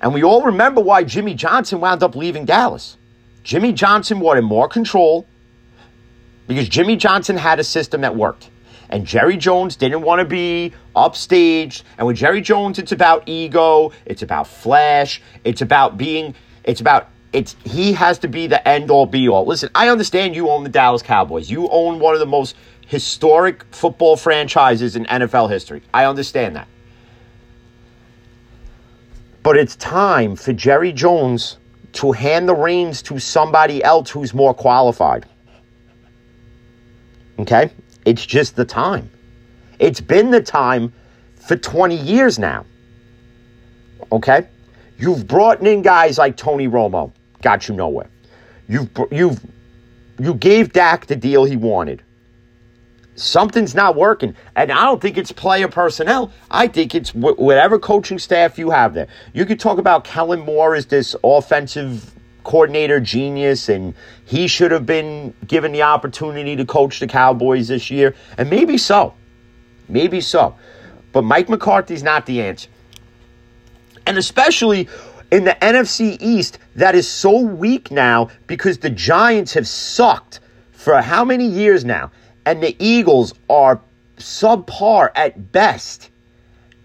And 0.00 0.14
we 0.14 0.22
all 0.22 0.42
remember 0.42 0.80
why 0.80 1.04
Jimmy 1.04 1.34
Johnson 1.34 1.80
wound 1.80 2.02
up 2.02 2.14
leaving 2.14 2.44
Dallas. 2.44 2.96
Jimmy 3.42 3.72
Johnson 3.72 4.20
wanted 4.20 4.42
more 4.42 4.68
control 4.68 5.26
because 6.46 6.68
Jimmy 6.68 6.96
Johnson 6.96 7.36
had 7.36 7.58
a 7.58 7.64
system 7.64 8.02
that 8.02 8.14
worked. 8.14 8.50
And 8.88 9.04
Jerry 9.04 9.36
Jones 9.36 9.74
didn't 9.74 10.02
want 10.02 10.20
to 10.20 10.24
be 10.24 10.72
upstaged. 10.94 11.82
And 11.98 12.06
with 12.06 12.16
Jerry 12.16 12.40
Jones, 12.40 12.78
it's 12.78 12.92
about 12.92 13.24
ego, 13.26 13.92
it's 14.04 14.22
about 14.22 14.46
flash, 14.46 15.20
it's 15.44 15.60
about 15.60 15.98
being, 15.98 16.34
it's 16.62 16.80
about 16.80 17.08
it's 17.32 17.56
he 17.64 17.92
has 17.92 18.18
to 18.20 18.28
be 18.28 18.46
the 18.46 18.66
end 18.66 18.90
all 18.90 19.06
be 19.06 19.28
all. 19.28 19.44
Listen, 19.44 19.68
I 19.74 19.88
understand 19.88 20.34
you 20.34 20.48
own 20.48 20.64
the 20.64 20.70
Dallas 20.70 21.02
Cowboys. 21.02 21.50
You 21.50 21.68
own 21.68 21.98
one 21.98 22.14
of 22.14 22.20
the 22.20 22.26
most 22.26 22.56
historic 22.86 23.64
football 23.72 24.16
franchises 24.16 24.96
in 24.96 25.04
NFL 25.06 25.50
history. 25.50 25.82
I 25.92 26.04
understand 26.04 26.56
that. 26.56 26.68
But 29.42 29.56
it's 29.56 29.76
time 29.76 30.34
for 30.34 30.52
Jerry 30.52 30.92
Jones 30.92 31.58
to 31.94 32.12
hand 32.12 32.48
the 32.48 32.54
reins 32.54 33.02
to 33.02 33.18
somebody 33.18 33.82
else 33.82 34.10
who's 34.10 34.34
more 34.34 34.54
qualified. 34.54 35.26
Okay? 37.38 37.70
It's 38.04 38.24
just 38.24 38.56
the 38.56 38.64
time. 38.64 39.10
It's 39.78 40.00
been 40.00 40.30
the 40.30 40.42
time 40.42 40.92
for 41.36 41.56
20 41.56 41.96
years 41.96 42.38
now. 42.38 42.64
Okay? 44.10 44.46
You've 44.98 45.26
brought 45.26 45.60
in 45.66 45.82
guys 45.82 46.18
like 46.18 46.36
Tony 46.36 46.68
Romo, 46.68 47.12
got 47.42 47.68
you 47.68 47.74
nowhere. 47.74 48.08
You've 48.68 48.90
you've 49.10 49.40
you 50.18 50.34
gave 50.34 50.72
Dak 50.72 51.06
the 51.06 51.16
deal 51.16 51.44
he 51.44 51.56
wanted. 51.56 52.02
Something's 53.14 53.74
not 53.74 53.96
working, 53.96 54.34
and 54.56 54.70
I 54.70 54.84
don't 54.84 55.00
think 55.00 55.16
it's 55.16 55.32
player 55.32 55.68
personnel. 55.68 56.32
I 56.50 56.68
think 56.68 56.94
it's 56.94 57.10
wh- 57.10 57.38
whatever 57.38 57.78
coaching 57.78 58.18
staff 58.18 58.58
you 58.58 58.70
have 58.70 58.92
there. 58.92 59.08
You 59.32 59.46
could 59.46 59.58
talk 59.58 59.78
about 59.78 60.04
Kellen 60.04 60.40
Moore 60.40 60.74
as 60.74 60.86
this 60.86 61.16
offensive 61.24 62.12
coordinator 62.44 63.00
genius, 63.00 63.70
and 63.70 63.94
he 64.26 64.46
should 64.46 64.70
have 64.70 64.84
been 64.84 65.32
given 65.46 65.72
the 65.72 65.82
opportunity 65.82 66.56
to 66.56 66.64
coach 66.66 67.00
the 67.00 67.06
Cowboys 67.06 67.68
this 67.68 67.90
year, 67.90 68.14
and 68.36 68.50
maybe 68.50 68.76
so, 68.76 69.14
maybe 69.88 70.20
so. 70.20 70.54
But 71.12 71.22
Mike 71.22 71.48
McCarthy's 71.48 72.02
not 72.02 72.26
the 72.26 72.42
answer 72.42 72.68
and 74.06 74.16
especially 74.16 74.88
in 75.30 75.44
the 75.44 75.56
NFC 75.60 76.16
East 76.20 76.58
that 76.76 76.94
is 76.94 77.08
so 77.08 77.40
weak 77.40 77.90
now 77.90 78.30
because 78.46 78.78
the 78.78 78.90
Giants 78.90 79.52
have 79.54 79.66
sucked 79.66 80.40
for 80.72 81.00
how 81.02 81.24
many 81.24 81.46
years 81.46 81.84
now, 81.84 82.12
and 82.44 82.62
the 82.62 82.76
Eagles 82.78 83.34
are 83.50 83.80
subpar 84.18 85.10
at 85.16 85.50
best. 85.52 86.10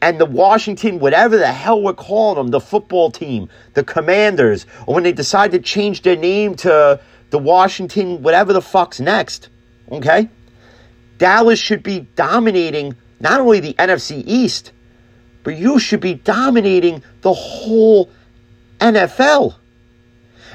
And 0.02 0.20
the 0.20 0.26
Washington, 0.26 0.98
whatever 0.98 1.38
the 1.38 1.52
hell 1.52 1.80
we're 1.80 1.94
calling 1.94 2.38
them, 2.38 2.48
the 2.48 2.60
football 2.60 3.12
team, 3.12 3.50
the 3.76 3.84
Commanders, 3.84 4.66
or 4.88 4.96
when 4.96 5.04
they 5.04 5.12
decide 5.12 5.52
to 5.52 5.60
change 5.60 6.02
their 6.02 6.16
name 6.16 6.56
to 6.56 7.00
the 7.30 7.38
Washington, 7.38 8.24
whatever 8.24 8.54
the 8.54 8.62
fuck's 8.62 9.00
next, 9.00 9.50
okay? 9.92 10.28
Dallas 11.20 11.60
should 11.60 11.84
be 11.84 12.08
dominating 12.16 12.96
not 13.20 13.40
only 13.40 13.60
the 13.60 13.76
NFC 13.76 14.24
East, 14.26 14.72
but 15.44 15.58
you 15.58 15.80
should 15.80 16.00
be 16.00 16.16
dominating 16.16 17.04
the 17.22 17.34
whole 17.34 18.10
NFL. 18.80 19.56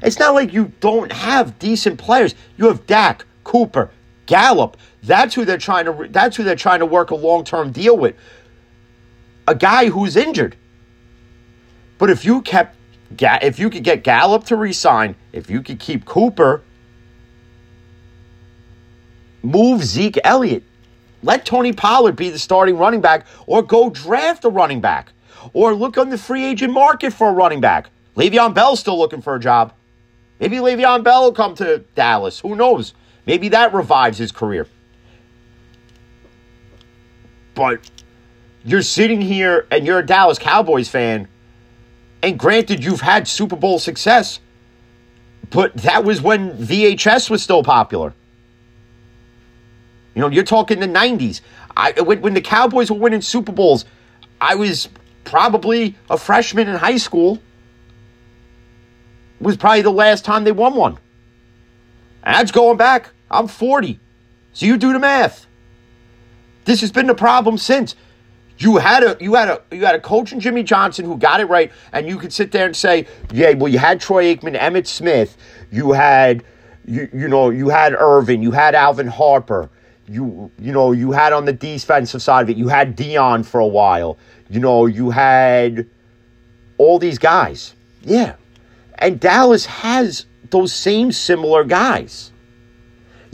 It's 0.02 0.18
not 0.18 0.34
like 0.34 0.52
you 0.52 0.72
don't 0.80 1.10
have 1.12 1.58
decent 1.58 1.98
players. 1.98 2.34
You 2.56 2.66
have 2.68 2.86
Dak, 2.86 3.24
Cooper, 3.44 3.90
Gallup. 4.26 4.76
That's 5.02 5.34
who 5.34 5.44
they're 5.44 5.58
trying 5.58 5.86
to. 5.86 6.08
That's 6.10 6.36
who 6.36 6.44
they're 6.44 6.56
trying 6.56 6.80
to 6.80 6.86
work 6.86 7.10
a 7.10 7.14
long 7.14 7.44
term 7.44 7.72
deal 7.72 7.96
with. 7.96 8.16
A 9.48 9.54
guy 9.54 9.86
who's 9.88 10.16
injured. 10.16 10.56
But 11.98 12.10
if 12.10 12.24
you 12.24 12.42
kept, 12.42 12.76
if 13.20 13.58
you 13.58 13.70
could 13.70 13.84
get 13.84 14.02
Gallup 14.02 14.44
to 14.44 14.56
resign, 14.56 15.14
if 15.32 15.48
you 15.48 15.62
could 15.62 15.78
keep 15.78 16.04
Cooper, 16.04 16.62
move 19.42 19.82
Zeke 19.82 20.18
Elliott, 20.24 20.64
let 21.22 21.44
Tony 21.44 21.72
Pollard 21.72 22.16
be 22.16 22.30
the 22.30 22.38
starting 22.38 22.76
running 22.76 23.00
back 23.00 23.26
or 23.46 23.62
go 23.62 23.90
draft 23.90 24.44
a 24.44 24.48
running 24.48 24.80
back 24.80 25.12
or 25.52 25.74
look 25.74 25.98
on 25.98 26.10
the 26.10 26.18
free 26.18 26.44
agent 26.44 26.72
market 26.72 27.12
for 27.12 27.28
a 27.28 27.32
running 27.32 27.60
back. 27.60 27.90
Le'Veon 28.16 28.54
Bell's 28.54 28.80
still 28.80 28.98
looking 28.98 29.20
for 29.20 29.34
a 29.34 29.40
job. 29.40 29.72
Maybe 30.40 30.56
Le'Veon 30.56 31.02
Bell 31.02 31.24
will 31.24 31.32
come 31.32 31.54
to 31.56 31.78
Dallas. 31.94 32.40
Who 32.40 32.54
knows? 32.54 32.94
Maybe 33.26 33.48
that 33.50 33.74
revives 33.74 34.18
his 34.18 34.32
career. 34.32 34.66
But 37.54 37.90
you're 38.64 38.82
sitting 38.82 39.20
here 39.20 39.66
and 39.70 39.86
you're 39.86 39.98
a 40.00 40.06
Dallas 40.06 40.38
Cowboys 40.38 40.88
fan, 40.88 41.28
and 42.22 42.38
granted, 42.38 42.82
you've 42.82 43.00
had 43.00 43.28
Super 43.28 43.56
Bowl 43.56 43.78
success, 43.78 44.40
but 45.50 45.74
that 45.74 46.04
was 46.04 46.20
when 46.20 46.52
VHS 46.58 47.30
was 47.30 47.42
still 47.42 47.62
popular. 47.62 48.12
You 50.16 50.22
know, 50.22 50.28
you're 50.28 50.44
talking 50.44 50.80
the 50.80 50.88
90s. 50.88 51.42
I, 51.76 51.92
when, 52.00 52.22
when 52.22 52.32
the 52.32 52.40
Cowboys 52.40 52.90
were 52.90 52.96
winning 52.96 53.20
Super 53.20 53.52
Bowls, 53.52 53.84
I 54.40 54.54
was 54.54 54.88
probably 55.24 55.94
a 56.08 56.16
freshman 56.16 56.68
in 56.68 56.74
high 56.74 56.96
school. 56.96 57.34
It 59.38 59.44
was 59.44 59.58
probably 59.58 59.82
the 59.82 59.90
last 59.90 60.24
time 60.24 60.44
they 60.44 60.52
won 60.52 60.74
one. 60.74 60.98
And 62.24 62.34
that's 62.34 62.50
going 62.50 62.78
back. 62.78 63.10
I'm 63.30 63.46
40. 63.46 64.00
So 64.54 64.64
you 64.64 64.78
do 64.78 64.94
the 64.94 64.98
math. 64.98 65.46
This 66.64 66.80
has 66.80 66.90
been 66.90 67.06
the 67.06 67.14
problem 67.14 67.58
since. 67.58 67.94
You 68.58 68.78
had 68.78 69.02
a 69.02 69.18
you 69.20 69.34
had 69.34 69.48
a 69.48 69.62
you 69.70 69.84
had 69.84 69.94
a 69.94 70.00
coach 70.00 70.32
in 70.32 70.40
Jimmy 70.40 70.62
Johnson 70.62 71.04
who 71.04 71.18
got 71.18 71.40
it 71.40 71.44
right, 71.44 71.70
and 71.92 72.08
you 72.08 72.16
could 72.16 72.32
sit 72.32 72.52
there 72.52 72.64
and 72.64 72.74
say, 72.74 73.06
yeah, 73.30 73.52
well, 73.52 73.70
you 73.70 73.78
had 73.78 74.00
Troy 74.00 74.34
Aikman, 74.34 74.58
Emmitt 74.58 74.86
Smith, 74.86 75.36
you 75.70 75.92
had 75.92 76.42
you 76.86 77.06
you 77.12 77.28
know 77.28 77.50
you 77.50 77.68
had 77.68 77.92
Irvin, 77.92 78.42
you 78.42 78.52
had 78.52 78.74
Alvin 78.74 79.08
Harper, 79.08 79.68
you 80.08 80.50
you 80.58 80.72
know 80.72 80.92
you 80.92 81.12
had 81.12 81.32
on 81.32 81.44
the 81.44 81.52
defensive 81.52 82.22
side 82.22 82.42
of 82.42 82.50
it, 82.50 82.56
you 82.56 82.68
had 82.68 82.96
Deion 82.96 83.44
for 83.44 83.60
a 83.60 83.66
while. 83.66 84.18
You 84.48 84.60
know, 84.60 84.86
you 84.86 85.10
had 85.10 85.88
all 86.78 86.98
these 86.98 87.18
guys. 87.18 87.74
Yeah. 88.02 88.36
And 88.98 89.20
Dallas 89.20 89.66
has 89.66 90.26
those 90.50 90.72
same 90.72 91.12
similar 91.12 91.64
guys. 91.64 92.32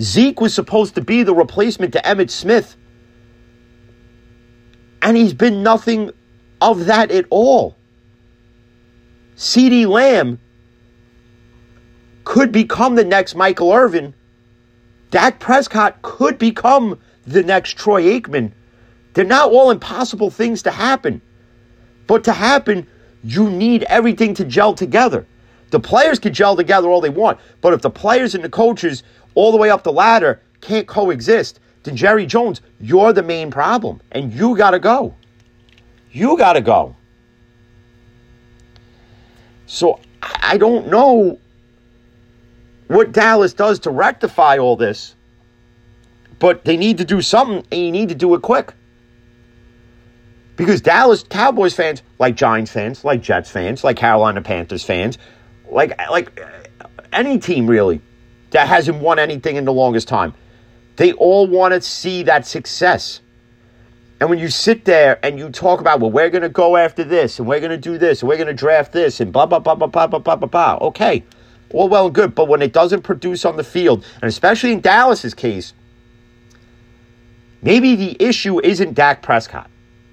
Zeke 0.00 0.40
was 0.40 0.54
supposed 0.54 0.94
to 0.94 1.00
be 1.00 1.22
the 1.22 1.34
replacement 1.34 1.92
to 1.92 2.00
Emmitt 2.00 2.30
Smith. 2.30 2.76
And 5.02 5.16
he's 5.16 5.34
been 5.34 5.62
nothing 5.62 6.10
of 6.60 6.86
that 6.86 7.10
at 7.10 7.26
all. 7.30 7.76
CeeDee 9.36 9.86
Lamb 9.86 10.40
could 12.24 12.52
become 12.52 12.94
the 12.94 13.04
next 13.04 13.34
Michael 13.34 13.72
Irvin 13.72 14.14
Dak 15.12 15.38
Prescott 15.38 16.00
could 16.00 16.38
become 16.38 16.98
the 17.26 17.42
next 17.42 17.76
Troy 17.76 18.02
Aikman. 18.04 18.50
They're 19.12 19.26
not 19.26 19.52
all 19.52 19.70
impossible 19.70 20.30
things 20.30 20.62
to 20.62 20.70
happen. 20.70 21.20
But 22.06 22.24
to 22.24 22.32
happen, 22.32 22.86
you 23.22 23.50
need 23.50 23.82
everything 23.84 24.32
to 24.34 24.44
gel 24.44 24.72
together. 24.72 25.26
The 25.70 25.80
players 25.80 26.18
can 26.18 26.32
gel 26.32 26.56
together 26.56 26.88
all 26.88 27.02
they 27.02 27.10
want, 27.10 27.38
but 27.60 27.74
if 27.74 27.82
the 27.82 27.90
players 27.90 28.34
and 28.34 28.42
the 28.42 28.48
coaches 28.48 29.02
all 29.34 29.52
the 29.52 29.58
way 29.58 29.68
up 29.68 29.82
the 29.82 29.92
ladder 29.92 30.40
can't 30.62 30.86
coexist, 30.86 31.60
then 31.82 31.94
Jerry 31.94 32.24
Jones, 32.24 32.62
you're 32.80 33.12
the 33.12 33.22
main 33.22 33.50
problem, 33.50 34.00
and 34.12 34.32
you 34.32 34.56
got 34.56 34.70
to 34.70 34.78
go. 34.78 35.14
You 36.10 36.38
got 36.38 36.54
to 36.54 36.62
go. 36.62 36.96
So 39.66 40.00
I 40.22 40.56
don't 40.56 40.88
know 40.88 41.38
what 42.92 43.12
Dallas 43.12 43.54
does 43.54 43.80
to 43.80 43.90
rectify 43.90 44.58
all 44.58 44.76
this. 44.76 45.14
But 46.38 46.64
they 46.64 46.76
need 46.76 46.98
to 46.98 47.04
do 47.04 47.22
something, 47.22 47.64
and 47.70 47.80
you 47.80 47.92
need 47.92 48.08
to 48.10 48.14
do 48.14 48.34
it 48.34 48.42
quick. 48.42 48.74
Because 50.56 50.80
Dallas 50.80 51.22
Cowboys 51.22 51.74
fans, 51.74 52.02
like 52.18 52.36
Giants 52.36 52.70
fans, 52.70 53.04
like 53.04 53.22
Jets 53.22 53.50
fans, 53.50 53.82
like 53.82 53.96
Carolina 53.96 54.42
Panthers 54.42 54.84
fans, 54.84 55.16
like 55.70 55.98
like 56.10 56.38
uh, 56.40 56.86
any 57.12 57.38
team 57.38 57.66
really 57.66 58.00
that 58.50 58.68
hasn't 58.68 58.98
won 58.98 59.18
anything 59.18 59.56
in 59.56 59.64
the 59.64 59.72
longest 59.72 60.08
time, 60.08 60.34
they 60.96 61.12
all 61.14 61.46
want 61.46 61.72
to 61.72 61.80
see 61.80 62.22
that 62.24 62.46
success. 62.46 63.20
And 64.20 64.28
when 64.28 64.38
you 64.38 64.48
sit 64.48 64.84
there 64.84 65.18
and 65.24 65.38
you 65.38 65.50
talk 65.50 65.80
about, 65.80 65.98
well, 66.00 66.10
we're 66.10 66.30
going 66.30 66.42
to 66.42 66.48
go 66.48 66.76
after 66.76 67.02
this, 67.02 67.38
and 67.38 67.48
we're 67.48 67.60
going 67.60 67.70
to 67.70 67.78
do 67.78 67.98
this, 67.98 68.20
and 68.20 68.28
we're 68.28 68.36
going 68.36 68.46
to 68.46 68.54
draft 68.54 68.92
this, 68.92 69.20
and 69.20 69.32
blah, 69.32 69.46
blah, 69.46 69.58
blah, 69.58 69.74
blah, 69.74 69.88
blah, 69.88 70.06
blah, 70.06 70.18
blah, 70.18 70.36
blah, 70.36 70.48
blah. 70.48 70.78
Okay, 70.88 71.24
all 71.72 71.88
well 71.88 72.06
and 72.06 72.14
good, 72.14 72.34
but 72.34 72.48
when 72.48 72.62
it 72.62 72.72
doesn't 72.72 73.02
produce 73.02 73.44
on 73.44 73.56
the 73.56 73.64
field, 73.64 74.04
and 74.14 74.28
especially 74.28 74.72
in 74.72 74.80
Dallas's 74.80 75.34
case, 75.34 75.72
maybe 77.60 77.96
the 77.96 78.16
issue 78.20 78.60
isn't 78.60 78.94
Dak 78.94 79.22
Prescott. 79.22 79.70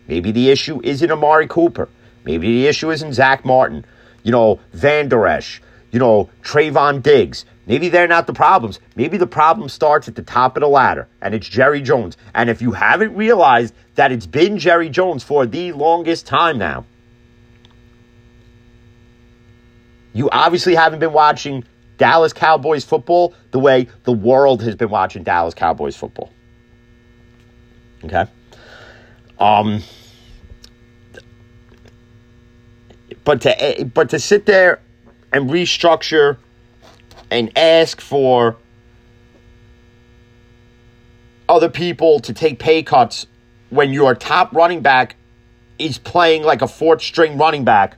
Maybe 0.07 0.31
the 0.31 0.49
issue 0.49 0.81
isn't 0.83 1.11
Amari 1.11 1.47
Cooper. 1.47 1.87
Maybe 2.25 2.47
the 2.47 2.67
issue 2.67 2.91
isn't 2.91 3.13
Zack 3.13 3.45
Martin. 3.45 3.85
You 4.23 4.31
know, 4.31 4.59
Van 4.73 5.07
Der 5.07 5.27
Esch. 5.27 5.61
You 5.91 5.99
know, 5.99 6.29
Trevon 6.43 7.01
Diggs. 7.01 7.45
Maybe 7.65 7.89
they're 7.89 8.07
not 8.07 8.25
the 8.25 8.33
problems. 8.33 8.79
Maybe 8.95 9.17
the 9.17 9.27
problem 9.27 9.69
starts 9.69 10.07
at 10.07 10.15
the 10.15 10.23
top 10.23 10.57
of 10.57 10.61
the 10.61 10.67
ladder, 10.67 11.07
and 11.21 11.35
it's 11.35 11.47
Jerry 11.47 11.81
Jones. 11.81 12.17
And 12.33 12.49
if 12.49 12.61
you 12.61 12.71
haven't 12.71 13.15
realized 13.15 13.75
that 13.95 14.11
it's 14.11 14.25
been 14.25 14.57
Jerry 14.57 14.89
Jones 14.89 15.23
for 15.23 15.45
the 15.45 15.71
longest 15.73 16.25
time 16.25 16.57
now, 16.57 16.85
You 20.13 20.29
obviously 20.31 20.75
haven't 20.75 20.99
been 20.99 21.13
watching 21.13 21.63
Dallas 21.97 22.33
Cowboys 22.33 22.83
football 22.83 23.33
the 23.51 23.59
way 23.59 23.87
the 24.03 24.11
world 24.11 24.63
has 24.63 24.75
been 24.75 24.89
watching 24.89 25.23
Dallas 25.23 25.53
Cowboys 25.53 25.95
football. 25.95 26.31
Okay? 28.03 28.25
Um 29.37 29.83
but 33.23 33.41
to 33.41 33.91
but 33.93 34.09
to 34.09 34.19
sit 34.19 34.45
there 34.45 34.79
and 35.31 35.49
restructure 35.49 36.37
and 37.29 37.55
ask 37.57 38.01
for 38.01 38.57
other 41.47 41.69
people 41.69 42.19
to 42.21 42.33
take 42.33 42.59
pay 42.59 42.81
cuts 42.83 43.27
when 43.69 43.93
your 43.93 44.15
top 44.15 44.53
running 44.53 44.81
back 44.81 45.15
is 45.77 45.97
playing 45.97 46.43
like 46.43 46.61
a 46.61 46.67
fourth 46.67 47.01
string 47.01 47.37
running 47.37 47.63
back 47.63 47.97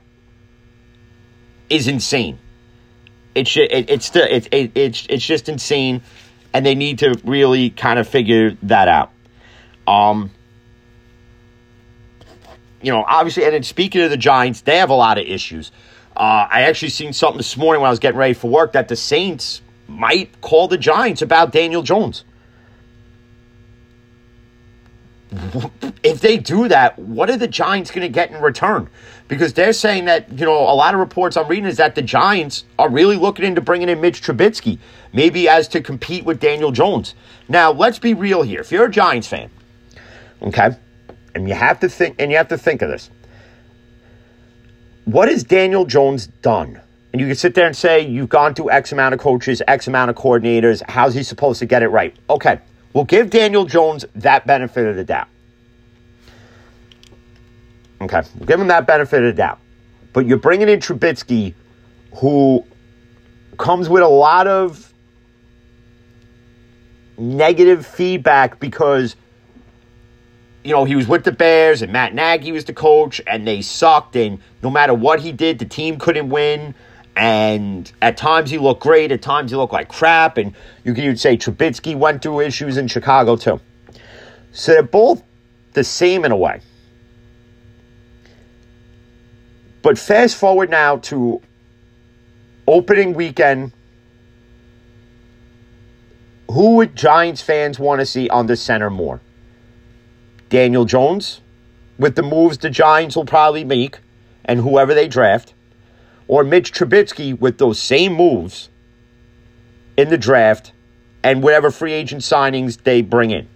is 1.72 1.88
insane. 1.88 2.38
It's 3.34 3.56
it, 3.56 3.90
it's 3.90 4.06
still 4.06 4.26
it, 4.28 4.48
it, 4.52 4.72
it's 4.74 5.06
it's 5.08 5.24
just 5.24 5.48
insane, 5.48 6.02
and 6.52 6.64
they 6.66 6.74
need 6.74 6.98
to 6.98 7.18
really 7.24 7.70
kind 7.70 7.98
of 7.98 8.06
figure 8.06 8.56
that 8.64 8.88
out. 8.88 9.10
Um, 9.86 10.30
you 12.82 12.92
know, 12.92 13.04
obviously, 13.06 13.44
and 13.44 13.54
then 13.54 13.62
speaking 13.62 14.02
of 14.02 14.10
the 14.10 14.16
Giants, 14.16 14.60
they 14.60 14.78
have 14.78 14.90
a 14.90 14.94
lot 14.94 15.16
of 15.18 15.26
issues. 15.26 15.72
Uh, 16.14 16.46
I 16.50 16.62
actually 16.62 16.90
seen 16.90 17.14
something 17.14 17.38
this 17.38 17.56
morning 17.56 17.80
when 17.80 17.88
I 17.88 17.90
was 17.90 17.98
getting 17.98 18.18
ready 18.18 18.34
for 18.34 18.50
work 18.50 18.72
that 18.72 18.88
the 18.88 18.96
Saints 18.96 19.62
might 19.88 20.40
call 20.42 20.68
the 20.68 20.76
Giants 20.76 21.22
about 21.22 21.52
Daniel 21.52 21.82
Jones. 21.82 22.24
If 26.02 26.20
they 26.20 26.36
do 26.36 26.68
that, 26.68 26.98
what 26.98 27.30
are 27.30 27.36
the 27.36 27.48
Giants 27.48 27.90
going 27.90 28.02
to 28.02 28.08
get 28.08 28.30
in 28.30 28.42
return? 28.42 28.88
Because 29.28 29.54
they're 29.54 29.72
saying 29.72 30.04
that, 30.04 30.30
you 30.30 30.44
know, 30.44 30.58
a 30.58 30.74
lot 30.74 30.92
of 30.92 31.00
reports 31.00 31.36
I'm 31.36 31.48
reading 31.48 31.64
is 31.64 31.78
that 31.78 31.94
the 31.94 32.02
Giants 32.02 32.64
are 32.78 32.90
really 32.90 33.16
looking 33.16 33.44
into 33.44 33.60
bringing 33.60 33.88
in 33.88 34.00
Mitch 34.00 34.22
Trubisky, 34.22 34.78
maybe 35.12 35.48
as 35.48 35.68
to 35.68 35.80
compete 35.80 36.24
with 36.24 36.38
Daniel 36.38 36.70
Jones. 36.70 37.14
Now, 37.48 37.72
let's 37.72 37.98
be 37.98 38.12
real 38.12 38.42
here. 38.42 38.60
If 38.60 38.70
you're 38.70 38.86
a 38.86 38.90
Giants 38.90 39.26
fan, 39.26 39.50
okay, 40.42 40.70
and 41.34 41.48
you 41.48 41.54
have 41.54 41.80
to 41.80 41.88
think, 41.88 42.16
and 42.18 42.30
you 42.30 42.36
have 42.36 42.48
to 42.48 42.58
think 42.58 42.82
of 42.82 42.90
this 42.90 43.08
what 45.04 45.28
has 45.28 45.42
Daniel 45.42 45.84
Jones 45.84 46.26
done? 46.26 46.80
And 47.12 47.20
you 47.20 47.26
can 47.26 47.36
sit 47.36 47.54
there 47.54 47.66
and 47.66 47.76
say, 47.76 48.00
you've 48.00 48.28
gone 48.28 48.54
through 48.54 48.70
X 48.70 48.92
amount 48.92 49.14
of 49.14 49.20
coaches, 49.20 49.60
X 49.66 49.86
amount 49.86 50.10
of 50.10 50.16
coordinators. 50.16 50.82
How's 50.88 51.14
he 51.14 51.22
supposed 51.22 51.58
to 51.58 51.66
get 51.66 51.82
it 51.82 51.88
right? 51.88 52.16
Okay, 52.30 52.60
we'll 52.92 53.04
give 53.04 53.30
Daniel 53.30 53.64
Jones 53.64 54.04
that 54.14 54.46
benefit 54.46 54.86
of 54.86 54.96
the 54.96 55.04
doubt. 55.04 55.28
Okay, 58.00 58.22
we'll 58.38 58.46
give 58.46 58.60
him 58.60 58.68
that 58.68 58.86
benefit 58.86 59.20
of 59.20 59.26
the 59.26 59.32
doubt. 59.32 59.58
But 60.12 60.26
you're 60.26 60.38
bringing 60.38 60.68
in 60.68 60.80
Trubisky, 60.80 61.54
who 62.16 62.64
comes 63.58 63.88
with 63.88 64.02
a 64.02 64.08
lot 64.08 64.46
of 64.46 64.92
negative 67.16 67.86
feedback 67.86 68.58
because 68.58 69.16
you 70.64 70.72
know, 70.72 70.84
he 70.84 70.94
was 70.94 71.08
with 71.08 71.24
the 71.24 71.32
Bears 71.32 71.82
and 71.82 71.92
Matt 71.92 72.14
Nagy 72.14 72.52
was 72.52 72.64
the 72.64 72.72
coach 72.72 73.20
and 73.26 73.46
they 73.46 73.62
sucked. 73.62 74.14
And 74.16 74.40
no 74.62 74.70
matter 74.70 74.94
what 74.94 75.20
he 75.20 75.32
did, 75.32 75.58
the 75.58 75.64
team 75.64 75.98
couldn't 75.98 76.28
win. 76.28 76.74
And 77.14 77.90
at 78.00 78.16
times 78.16 78.50
he 78.50 78.58
looked 78.58 78.82
great, 78.82 79.12
at 79.12 79.20
times 79.20 79.50
he 79.50 79.56
looked 79.56 79.72
like 79.72 79.88
crap. 79.88 80.38
And 80.38 80.54
you 80.84 80.94
could 80.94 81.20
say 81.20 81.36
Trubisky 81.36 81.94
went 81.96 82.22
through 82.22 82.40
issues 82.40 82.76
in 82.76 82.88
Chicago 82.88 83.36
too. 83.36 83.60
So 84.52 84.72
they're 84.72 84.82
both 84.82 85.22
the 85.72 85.84
same 85.84 86.24
in 86.24 86.32
a 86.32 86.36
way. 86.36 86.60
But 89.82 89.98
fast 89.98 90.36
forward 90.36 90.70
now 90.70 90.98
to 90.98 91.42
opening 92.66 93.14
weekend. 93.14 93.72
Who 96.50 96.76
would 96.76 96.94
Giants 96.94 97.42
fans 97.42 97.78
want 97.78 98.00
to 98.00 98.06
see 98.06 98.28
on 98.28 98.46
the 98.46 98.56
center 98.56 98.90
more? 98.90 99.20
Daniel 100.50 100.84
Jones 100.84 101.40
with 101.98 102.14
the 102.14 102.22
moves 102.22 102.58
the 102.58 102.70
Giants 102.70 103.16
will 103.16 103.24
probably 103.24 103.64
make 103.64 103.98
and 104.44 104.60
whoever 104.60 104.92
they 104.92 105.08
draft, 105.08 105.54
or 106.28 106.44
Mitch 106.44 106.72
Trubisky 106.72 107.38
with 107.38 107.58
those 107.58 107.78
same 107.78 108.14
moves 108.14 108.68
in 109.96 110.08
the 110.08 110.18
draft 110.18 110.72
and 111.22 111.42
whatever 111.42 111.70
free 111.70 111.92
agent 111.92 112.22
signings 112.22 112.82
they 112.82 113.02
bring 113.02 113.30
in. 113.30 113.48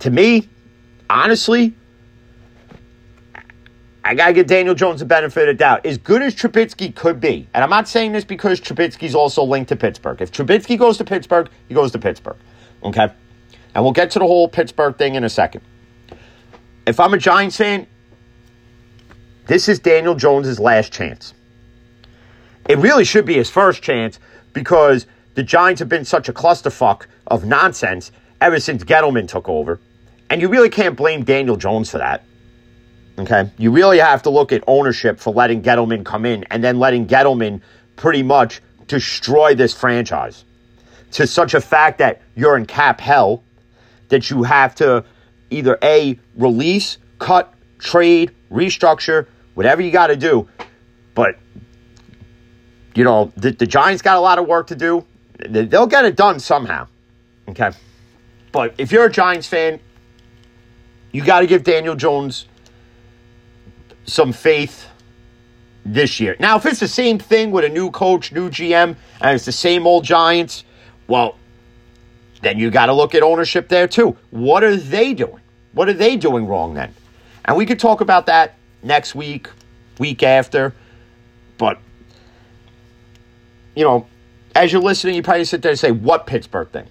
To 0.00 0.10
me, 0.10 0.48
honestly, 1.10 1.74
I 4.04 4.14
got 4.14 4.28
to 4.28 4.32
give 4.32 4.46
Daniel 4.46 4.74
Jones 4.74 5.00
the 5.00 5.06
benefit 5.06 5.48
of 5.48 5.58
doubt. 5.58 5.84
As 5.84 5.98
good 5.98 6.22
as 6.22 6.34
Trubisky 6.34 6.94
could 6.94 7.20
be, 7.20 7.46
and 7.52 7.62
I'm 7.62 7.70
not 7.70 7.88
saying 7.88 8.12
this 8.12 8.24
because 8.24 8.60
Trubisky's 8.60 9.14
also 9.14 9.42
linked 9.42 9.68
to 9.68 9.76
Pittsburgh. 9.76 10.20
If 10.22 10.32
Trubisky 10.32 10.78
goes 10.78 10.96
to 10.98 11.04
Pittsburgh, 11.04 11.48
he 11.68 11.74
goes 11.74 11.92
to 11.92 11.98
Pittsburgh. 11.98 12.36
Okay? 12.82 13.12
And 13.74 13.84
we'll 13.84 13.92
get 13.92 14.10
to 14.12 14.18
the 14.18 14.26
whole 14.26 14.48
Pittsburgh 14.48 14.96
thing 14.96 15.14
in 15.14 15.24
a 15.24 15.28
second 15.28 15.62
if 16.88 16.98
I'm 16.98 17.12
a 17.12 17.18
Giants 17.18 17.56
fan, 17.56 17.86
this 19.46 19.68
is 19.68 19.78
Daniel 19.78 20.14
Jones's 20.14 20.58
last 20.58 20.90
chance. 20.90 21.34
It 22.68 22.78
really 22.78 23.04
should 23.04 23.26
be 23.26 23.34
his 23.34 23.50
first 23.50 23.82
chance 23.82 24.18
because 24.52 25.06
the 25.34 25.42
Giants 25.42 25.78
have 25.80 25.88
been 25.88 26.04
such 26.04 26.28
a 26.28 26.32
clusterfuck 26.32 27.06
of 27.26 27.44
nonsense 27.44 28.10
ever 28.40 28.60
since 28.60 28.84
Gettleman 28.84 29.28
took 29.28 29.48
over. 29.48 29.80
And 30.30 30.40
you 30.40 30.48
really 30.48 30.70
can't 30.70 30.96
blame 30.96 31.24
Daniel 31.24 31.56
Jones 31.56 31.90
for 31.90 31.98
that. 31.98 32.24
Okay? 33.18 33.50
You 33.58 33.70
really 33.70 33.98
have 33.98 34.22
to 34.22 34.30
look 34.30 34.52
at 34.52 34.62
ownership 34.66 35.18
for 35.18 35.32
letting 35.32 35.62
Gettleman 35.62 36.04
come 36.04 36.26
in 36.26 36.44
and 36.50 36.62
then 36.62 36.78
letting 36.78 37.06
Gettleman 37.06 37.60
pretty 37.96 38.22
much 38.22 38.60
destroy 38.86 39.54
this 39.54 39.74
franchise 39.74 40.44
to 41.12 41.26
such 41.26 41.54
a 41.54 41.60
fact 41.60 41.98
that 41.98 42.20
you're 42.36 42.56
in 42.56 42.66
cap 42.66 43.00
hell 43.00 43.42
that 44.08 44.30
you 44.30 44.42
have 44.42 44.74
to 44.76 45.04
either 45.50 45.78
A, 45.82 46.18
release, 46.36 46.98
cut, 47.18 47.52
trade, 47.78 48.32
restructure, 48.50 49.26
whatever 49.54 49.82
you 49.82 49.90
got 49.90 50.08
to 50.08 50.16
do. 50.16 50.48
But, 51.14 51.36
you 52.98 53.04
know, 53.04 53.32
the, 53.36 53.52
the 53.52 53.66
Giants 53.66 54.02
got 54.02 54.16
a 54.16 54.20
lot 54.20 54.40
of 54.40 54.48
work 54.48 54.66
to 54.66 54.74
do. 54.74 55.04
They'll 55.48 55.86
get 55.86 56.04
it 56.04 56.16
done 56.16 56.40
somehow. 56.40 56.88
Okay. 57.46 57.70
But 58.50 58.74
if 58.76 58.90
you're 58.90 59.04
a 59.04 59.10
Giants 59.10 59.46
fan, 59.46 59.78
you 61.12 61.24
got 61.24 61.40
to 61.40 61.46
give 61.46 61.62
Daniel 61.62 61.94
Jones 61.94 62.46
some 64.04 64.32
faith 64.32 64.88
this 65.84 66.18
year. 66.18 66.34
Now, 66.40 66.56
if 66.56 66.66
it's 66.66 66.80
the 66.80 66.88
same 66.88 67.20
thing 67.20 67.52
with 67.52 67.64
a 67.64 67.68
new 67.68 67.92
coach, 67.92 68.32
new 68.32 68.50
GM, 68.50 68.96
and 69.20 69.34
it's 69.36 69.44
the 69.44 69.52
same 69.52 69.86
old 69.86 70.02
Giants, 70.02 70.64
well, 71.06 71.38
then 72.42 72.58
you 72.58 72.68
got 72.68 72.86
to 72.86 72.92
look 72.92 73.14
at 73.14 73.22
ownership 73.22 73.68
there 73.68 73.86
too. 73.86 74.16
What 74.30 74.64
are 74.64 74.74
they 74.74 75.14
doing? 75.14 75.40
What 75.72 75.88
are 75.88 75.92
they 75.92 76.16
doing 76.16 76.48
wrong 76.48 76.74
then? 76.74 76.92
And 77.44 77.56
we 77.56 77.64
could 77.64 77.78
talk 77.78 78.00
about 78.00 78.26
that 78.26 78.56
next 78.82 79.14
week, 79.14 79.48
week 80.00 80.24
after. 80.24 80.74
But, 81.58 81.78
you 83.78 83.84
know, 83.84 84.06
as 84.56 84.72
you're 84.72 84.82
listening, 84.82 85.14
you 85.14 85.22
probably 85.22 85.44
sit 85.44 85.62
there 85.62 85.70
and 85.70 85.78
say, 85.78 85.92
what 85.92 86.26
Pittsburgh 86.26 86.68
thing? 86.70 86.88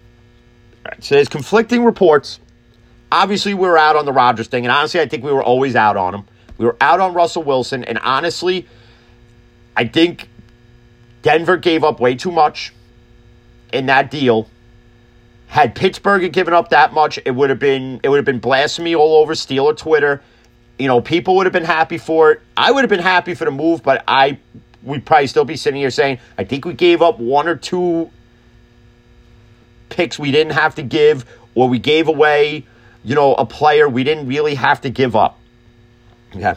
Right, 0.86 1.04
so 1.04 1.16
there's 1.16 1.28
conflicting 1.28 1.84
reports. 1.84 2.40
Obviously, 3.12 3.54
we 3.54 3.68
were 3.68 3.78
out 3.78 3.98
on 3.98 4.06
the 4.06 4.14
Rodgers 4.14 4.48
thing, 4.48 4.66
and 4.66 4.72
honestly, 4.72 5.02
I 5.02 5.06
think 5.06 5.24
we 5.24 5.32
were 5.32 5.44
always 5.44 5.76
out 5.76 5.98
on 5.98 6.16
him. 6.16 6.24
We 6.58 6.66
were 6.66 6.78
out 6.80 7.02
on 7.02 7.14
Russell 7.14 7.44
Wilson, 7.44 7.84
and 7.84 8.00
honestly, 8.00 8.68
I 9.76 9.86
think 9.86 10.30
Denver 11.24 11.58
gave 11.58 11.84
up 11.84 12.00
way 12.00 12.16
too 12.16 12.32
much 12.32 12.74
in 13.74 13.88
that 13.88 14.10
deal 14.10 14.48
had 15.48 15.76
Pittsburgh 15.76 16.24
had 16.24 16.34
given 16.34 16.54
up 16.54 16.70
that 16.70 16.94
much, 16.94 17.18
it 17.26 17.32
would 17.32 17.50
have 17.50 17.60
been 17.60 18.02
it 18.04 18.10
would 18.10 18.18
have 18.18 18.26
been 18.26 18.40
blasphemy 18.40 18.96
all 18.96 19.16
over 19.22 19.34
Steeler 19.34 19.76
Twitter. 19.76 20.22
You 20.78 20.88
know, 20.88 21.02
people 21.02 21.38
would 21.38 21.46
have 21.46 21.54
been 21.54 21.64
happy 21.64 21.98
for 21.98 22.34
it. 22.34 22.42
I 22.56 22.72
would 22.72 22.82
have 22.82 22.90
been 22.90 23.00
happy 23.00 23.34
for 23.34 23.46
the 23.46 23.52
move, 23.52 23.82
but 23.82 24.04
I 24.08 24.40
would 24.84 25.06
probably 25.06 25.28
still 25.28 25.46
be 25.46 25.56
sitting 25.56 25.80
here 25.80 25.90
saying, 25.92 26.20
I 26.38 26.44
think 26.44 26.66
we 26.66 26.74
gave 26.74 27.02
up 27.02 27.20
one 27.20 27.48
or 27.48 27.56
two 27.56 28.12
picks 29.90 30.20
we 30.20 30.32
didn't 30.32 30.54
have 30.54 30.76
to 30.76 30.84
give, 30.84 31.26
or 31.56 31.70
we 31.70 31.80
gave 31.80 32.08
away, 32.08 32.66
you 33.04 33.16
know, 33.16 33.34
a 33.34 33.46
player 33.46 33.88
we 33.88 34.04
didn't 34.04 34.28
really 34.28 34.56
have 34.56 34.82
to 34.82 34.90
give 34.90 35.16
up. 35.16 35.40
Okay. 36.36 36.56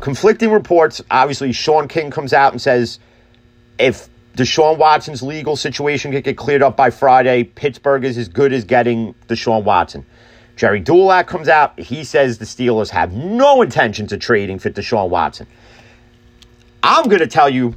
Conflicting 0.00 0.50
reports. 0.50 1.02
Obviously, 1.10 1.52
Sean 1.52 1.88
King 1.88 2.10
comes 2.10 2.32
out 2.32 2.52
and 2.52 2.60
says 2.60 2.98
if 3.78 4.08
Deshaun 4.36 4.76
Watson's 4.76 5.22
legal 5.22 5.56
situation 5.56 6.12
could 6.12 6.22
get 6.22 6.36
cleared 6.36 6.62
up 6.62 6.76
by 6.76 6.90
Friday. 6.90 7.44
Pittsburgh 7.44 8.04
is 8.04 8.18
as 8.18 8.28
good 8.28 8.52
as 8.52 8.64
getting 8.64 9.14
Deshaun 9.28 9.64
Watson. 9.64 10.04
Gerry 10.56 10.80
Dulac 10.80 11.26
comes 11.26 11.48
out. 11.48 11.78
He 11.80 12.04
says 12.04 12.38
the 12.38 12.44
Steelers 12.44 12.90
have 12.90 13.12
no 13.12 13.62
intentions 13.62 14.12
of 14.12 14.20
trading 14.20 14.58
for 14.58 14.70
Deshaun 14.70 15.08
Watson. 15.08 15.46
I'm 16.88 17.08
going 17.08 17.18
to 17.18 17.26
tell 17.26 17.50
you 17.50 17.74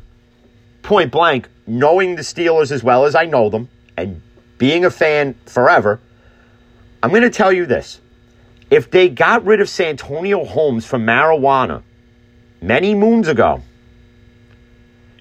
point 0.83 1.11
blank, 1.11 1.49
knowing 1.65 2.15
the 2.15 2.21
Steelers 2.21 2.71
as 2.71 2.83
well 2.83 3.05
as 3.05 3.15
I 3.15 3.25
know 3.25 3.49
them 3.49 3.67
and 3.97 4.21
being 4.59 4.85
a 4.85 4.91
fan 4.91 5.33
forever, 5.47 5.99
I'm 7.01 7.09
going 7.09 7.23
to 7.23 7.31
tell 7.31 7.51
you 7.51 7.65
this. 7.65 7.99
If 8.69 8.91
they 8.91 9.09
got 9.09 9.43
rid 9.45 9.61
of 9.61 9.67
Santonio 9.67 10.45
Holmes 10.45 10.85
from 10.85 11.07
marijuana 11.07 11.81
many 12.61 12.93
moons 12.93 13.27
ago, 13.27 13.63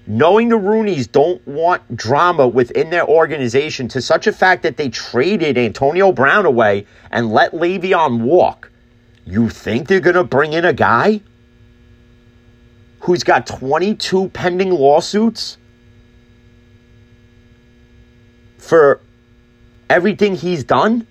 knowing 0.05 0.49
the 0.49 0.59
Rooneys 0.59 1.11
don't 1.11 1.45
want 1.47 1.97
drama 1.97 2.47
within 2.47 2.91
their 2.91 3.07
organization 3.07 3.87
to 3.87 4.03
such 4.03 4.27
a 4.27 4.31
fact 4.31 4.61
that 4.61 4.77
they 4.77 4.89
traded 4.89 5.57
Antonio 5.57 6.11
Brown 6.11 6.45
away 6.45 6.85
and 7.09 7.31
let 7.31 7.53
Le'Veon 7.53 8.21
walk, 8.21 8.69
you 9.25 9.49
think 9.49 9.87
they're 9.87 9.99
going 9.99 10.15
to 10.15 10.23
bring 10.23 10.53
in 10.53 10.63
a 10.63 10.73
guy? 10.73 11.21
Who's 13.01 13.23
got 13.23 13.47
22 13.47 14.29
pending 14.29 14.71
lawsuits 14.71 15.57
for 18.57 19.01
everything 19.89 20.35
he's 20.35 20.63
done? 20.63 21.07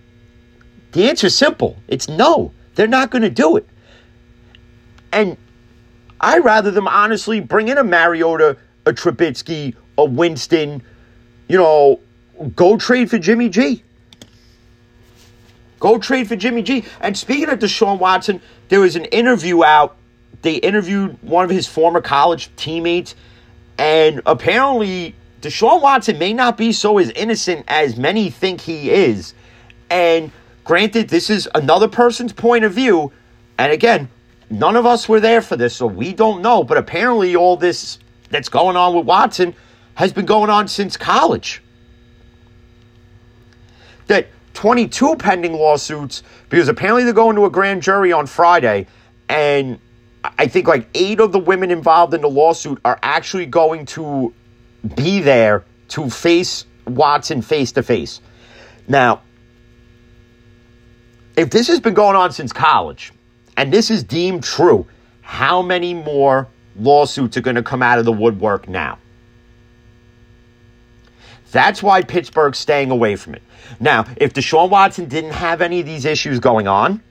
The 0.93 1.09
answer 1.09 1.27
is 1.27 1.35
simple. 1.35 1.77
It's 1.89 2.09
no. 2.09 2.53
They're 2.75 2.87
not 2.87 3.11
going 3.11 3.23
to 3.23 3.31
do 3.31 3.57
it. 3.57 3.69
And 5.13 5.37
I'd 6.21 6.45
rather 6.45 6.71
them 6.71 6.89
honestly 6.89 7.41
bring 7.41 7.69
in 7.69 7.79
a 7.79 7.85
Mariota, 7.85 8.57
a 8.87 8.93
Trubisky, 8.93 9.75
a 9.97 10.05
Winston, 10.05 10.83
you 11.49 11.59
know, 11.59 12.01
go 12.55 12.77
trade 12.77 13.11
for 13.11 13.19
Jimmy 13.19 13.49
G. 13.49 13.83
Go 15.81 15.99
trade 15.99 16.29
for 16.29 16.37
Jimmy 16.37 16.63
G. 16.63 16.85
And 17.01 17.17
speaking 17.17 17.49
of 17.49 17.59
Deshaun 17.59 17.99
Watson, 17.99 18.41
there 18.69 18.81
was 18.81 18.97
an 18.97 19.05
interview 19.07 19.65
out. 19.65 19.97
They 20.43 20.55
interviewed 20.55 21.19
one 21.23 21.45
of 21.45 21.51
his 21.51 21.67
former 21.67 22.01
college 22.01 22.51
teammates, 22.57 23.15
and 23.77 24.23
apparently 24.27 25.15
Deshaun 25.41 25.81
Watson 25.81 26.19
may 26.19 26.33
not 26.33 26.57
be 26.57 26.73
so 26.73 26.99
as 26.99 27.11
innocent 27.11 27.65
as 27.69 27.97
many 27.97 28.31
think 28.31 28.61
he 28.61 28.91
is. 28.91 29.35
And 29.91 30.33
granted, 30.65 31.09
this 31.09 31.31
is 31.31 31.49
another 31.55 31.89
person's 31.89 32.33
point 32.33 32.65
of 32.65 32.73
view. 32.73 33.13
And 33.57 33.73
again, 33.73 34.09
none 34.51 34.77
of 34.77 34.87
us 34.87 35.09
were 35.09 35.21
there 35.21 35.43
for 35.43 35.57
this, 35.57 35.77
so 35.77 35.87
we 35.87 36.13
don't 36.13 36.43
know. 36.43 36.65
But 36.65 36.79
apparently, 36.79 37.37
all 37.37 37.57
this 37.57 37.99
that's 38.31 38.49
going 38.49 38.77
on 38.77 38.95
with 38.95 39.07
Watson 39.07 39.55
has 39.95 40.13
been 40.13 40.27
going 40.27 40.51
on 40.51 40.69
since 40.69 40.97
college. 40.97 41.63
That 44.07 44.29
22 44.55 45.17
pending 45.17 45.53
lawsuits 45.53 46.23
because 46.49 46.69
apparently 46.69 47.05
they're 47.05 47.13
going 47.13 47.37
to 47.37 47.45
a 47.45 47.51
grand 47.51 47.83
jury 47.83 48.13
on 48.13 48.27
Friday, 48.27 48.87
and 49.29 49.79
I 50.37 50.49
think 50.49 50.67
like 50.67 50.89
eight 50.95 51.21
of 51.21 51.33
the 51.33 51.39
women 51.39 51.71
involved 51.71 52.15
in 52.15 52.21
the 52.21 52.29
lawsuit 52.29 52.81
are 52.85 52.99
actually 53.03 53.47
going 53.47 53.87
to 53.87 54.35
be 54.97 55.21
there 55.21 55.65
to 55.89 56.11
face 56.11 56.65
Watson 56.87 57.43
face 57.43 57.73
to 57.73 57.83
face. 57.83 58.21
Now, 58.87 59.23
if 61.37 61.51
this 61.51 61.69
has 61.69 61.81
been 61.81 61.95
going 61.95 62.17
on 62.17 62.33
since 62.33 62.53
college, 62.53 63.13
and 63.57 63.73
this 63.73 63.91
is 63.91 64.03
deemed 64.03 64.43
true, 64.43 64.87
how 65.21 65.63
many 65.63 65.95
more 65.95 66.49
lawsuits 66.77 67.37
are 67.37 67.41
going 67.41 67.57
to 67.57 67.63
come 67.63 67.83
out 67.83 67.99
of 67.99 68.05
the 68.05 68.13
woodwork 68.13 68.69
now? 68.69 68.99
That's 71.51 71.83
why 71.83 72.03
Pittsburgh's 72.03 72.59
staying 72.59 72.91
away 72.91 73.17
from 73.17 73.35
it. 73.35 73.43
Now, 73.81 74.07
if 74.17 74.35
Deshaun 74.35 74.71
Watson 74.71 75.07
didn't 75.07 75.33
have 75.33 75.63
any 75.63 75.81
of 75.81 75.87
these 75.87 76.05
issues 76.05 76.41
going 76.41 76.69
on, 76.69 77.03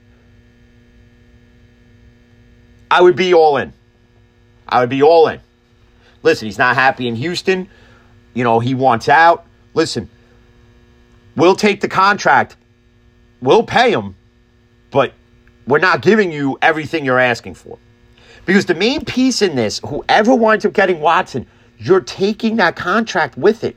I 2.90 3.00
would 3.02 3.16
be 3.16 3.34
all 3.34 3.56
in. 3.56 3.72
I 4.68 4.80
would 4.80 4.90
be 4.90 5.02
all 5.02 5.28
in. 5.28 5.40
Listen, 6.22 6.46
he's 6.46 6.58
not 6.58 6.74
happy 6.74 7.08
in 7.08 7.16
Houston. 7.16 7.68
You 8.34 8.44
know, 8.44 8.60
he 8.60 8.74
wants 8.74 9.08
out. 9.08 9.46
Listen, 9.74 10.08
we'll 11.36 11.56
take 11.56 11.80
the 11.80 11.88
contract. 11.88 12.56
We'll 13.40 13.62
pay 13.62 13.92
him, 13.92 14.16
but 14.90 15.12
we're 15.66 15.78
not 15.78 16.02
giving 16.02 16.32
you 16.32 16.58
everything 16.60 17.04
you're 17.04 17.18
asking 17.18 17.54
for. 17.54 17.78
Because 18.46 18.66
the 18.66 18.74
main 18.74 19.04
piece 19.04 19.42
in 19.42 19.54
this, 19.54 19.80
whoever 19.86 20.34
winds 20.34 20.64
up 20.64 20.72
getting 20.72 21.00
Watson, 21.00 21.46
you're 21.78 22.00
taking 22.00 22.56
that 22.56 22.76
contract 22.76 23.36
with 23.36 23.62
it. 23.62 23.76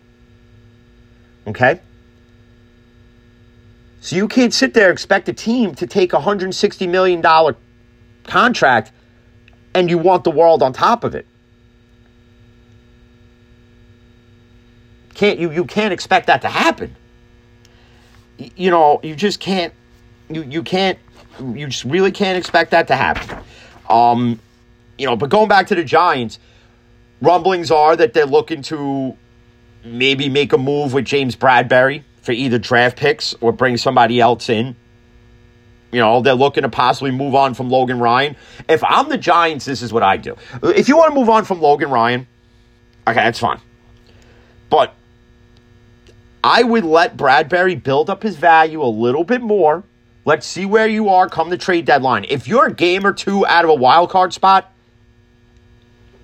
Okay? 1.46 1.80
So 4.00 4.16
you 4.16 4.28
can't 4.28 4.54
sit 4.54 4.74
there 4.74 4.90
and 4.90 4.94
expect 4.94 5.30
a 5.30 5.34
team 5.34 5.76
to 5.76 5.86
take 5.86 6.14
a 6.14 6.18
$160 6.18 6.90
million 6.90 7.22
contract 8.24 8.92
and 9.74 9.90
you 9.90 9.98
want 9.98 10.24
the 10.24 10.32
world 10.32 10.64
on 10.64 10.74
top 10.74 11.04
of 11.04 11.16
it. 11.16 11.26
Can't 15.14 15.40
you 15.40 15.52
you 15.52 15.66
can't 15.66 15.94
expect 15.94 16.28
that 16.28 16.42
to 16.42 16.50
happen. 16.50 16.96
You 18.38 18.72
know, 18.72 19.00
you 19.04 19.16
just 19.16 19.40
can't 19.40 19.74
you 20.30 20.44
you 20.44 20.64
can't 20.64 20.98
you 21.40 21.68
just 21.68 21.86
really 21.86 22.12
can't 22.12 22.38
expect 22.38 22.72
that 22.72 22.88
to 22.88 22.96
happen. 22.96 23.38
Um 23.90 24.40
you 24.98 25.06
know, 25.08 25.16
but 25.16 25.30
going 25.30 25.48
back 25.48 25.68
to 25.68 25.76
the 25.76 25.84
Giants, 25.84 26.40
rumblings 27.22 27.72
are 27.72 27.96
that 27.96 28.14
they're 28.14 28.26
looking 28.26 28.62
to 28.64 29.18
maybe 29.84 30.30
make 30.30 30.54
a 30.54 30.58
move 30.58 30.94
with 30.94 31.06
James 31.06 31.36
Bradberry 31.36 32.04
for 32.22 32.34
either 32.34 32.60
draft 32.60 32.98
picks 32.98 33.34
or 33.42 33.52
bring 33.52 33.78
somebody 33.78 34.20
else 34.20 34.50
in. 34.50 34.76
You 35.92 36.00
know, 36.00 36.22
they're 36.22 36.34
looking 36.34 36.64
to 36.64 36.70
possibly 36.70 37.12
move 37.12 37.36
on 37.36 37.54
from 37.54 37.70
Logan 37.70 38.00
Ryan. 38.00 38.36
If 38.70 38.84
I'm 38.84 39.10
the 39.10 39.18
Giants, 39.18 39.66
this 39.66 39.82
is 39.82 39.92
what 39.92 40.04
I 40.04 40.18
do. 40.18 40.38
If 40.64 40.88
you 40.88 40.98
want 40.98 41.14
to 41.14 41.20
move 41.20 41.30
on 41.30 41.44
from 41.44 41.62
Logan 41.62 41.90
Ryan, 41.90 42.28
okay, 43.08 43.20
that's 43.20 43.40
fine. 43.40 43.60
But 44.70 44.94
I 46.44 46.64
would 46.64 46.86
let 46.86 47.18
Bradberry 47.18 47.82
build 47.82 48.10
up 48.10 48.24
his 48.24 48.38
value 48.38 48.82
a 48.82 48.88
little 48.88 49.26
bit 49.26 49.42
more. 49.42 49.84
Let's 50.24 50.48
see 50.48 50.66
where 50.66 50.88
you 50.88 51.10
are 51.10 51.28
come 51.28 51.50
the 51.50 51.58
trade 51.58 51.86
deadline. 51.86 52.26
If 52.30 52.48
you're 52.48 52.68
a 52.68 52.74
game 52.74 53.06
or 53.06 53.12
two 53.12 53.46
out 53.46 53.66
of 53.66 53.70
a 53.70 53.76
wild 53.76 54.10
card 54.10 54.34
spot, 54.34 54.72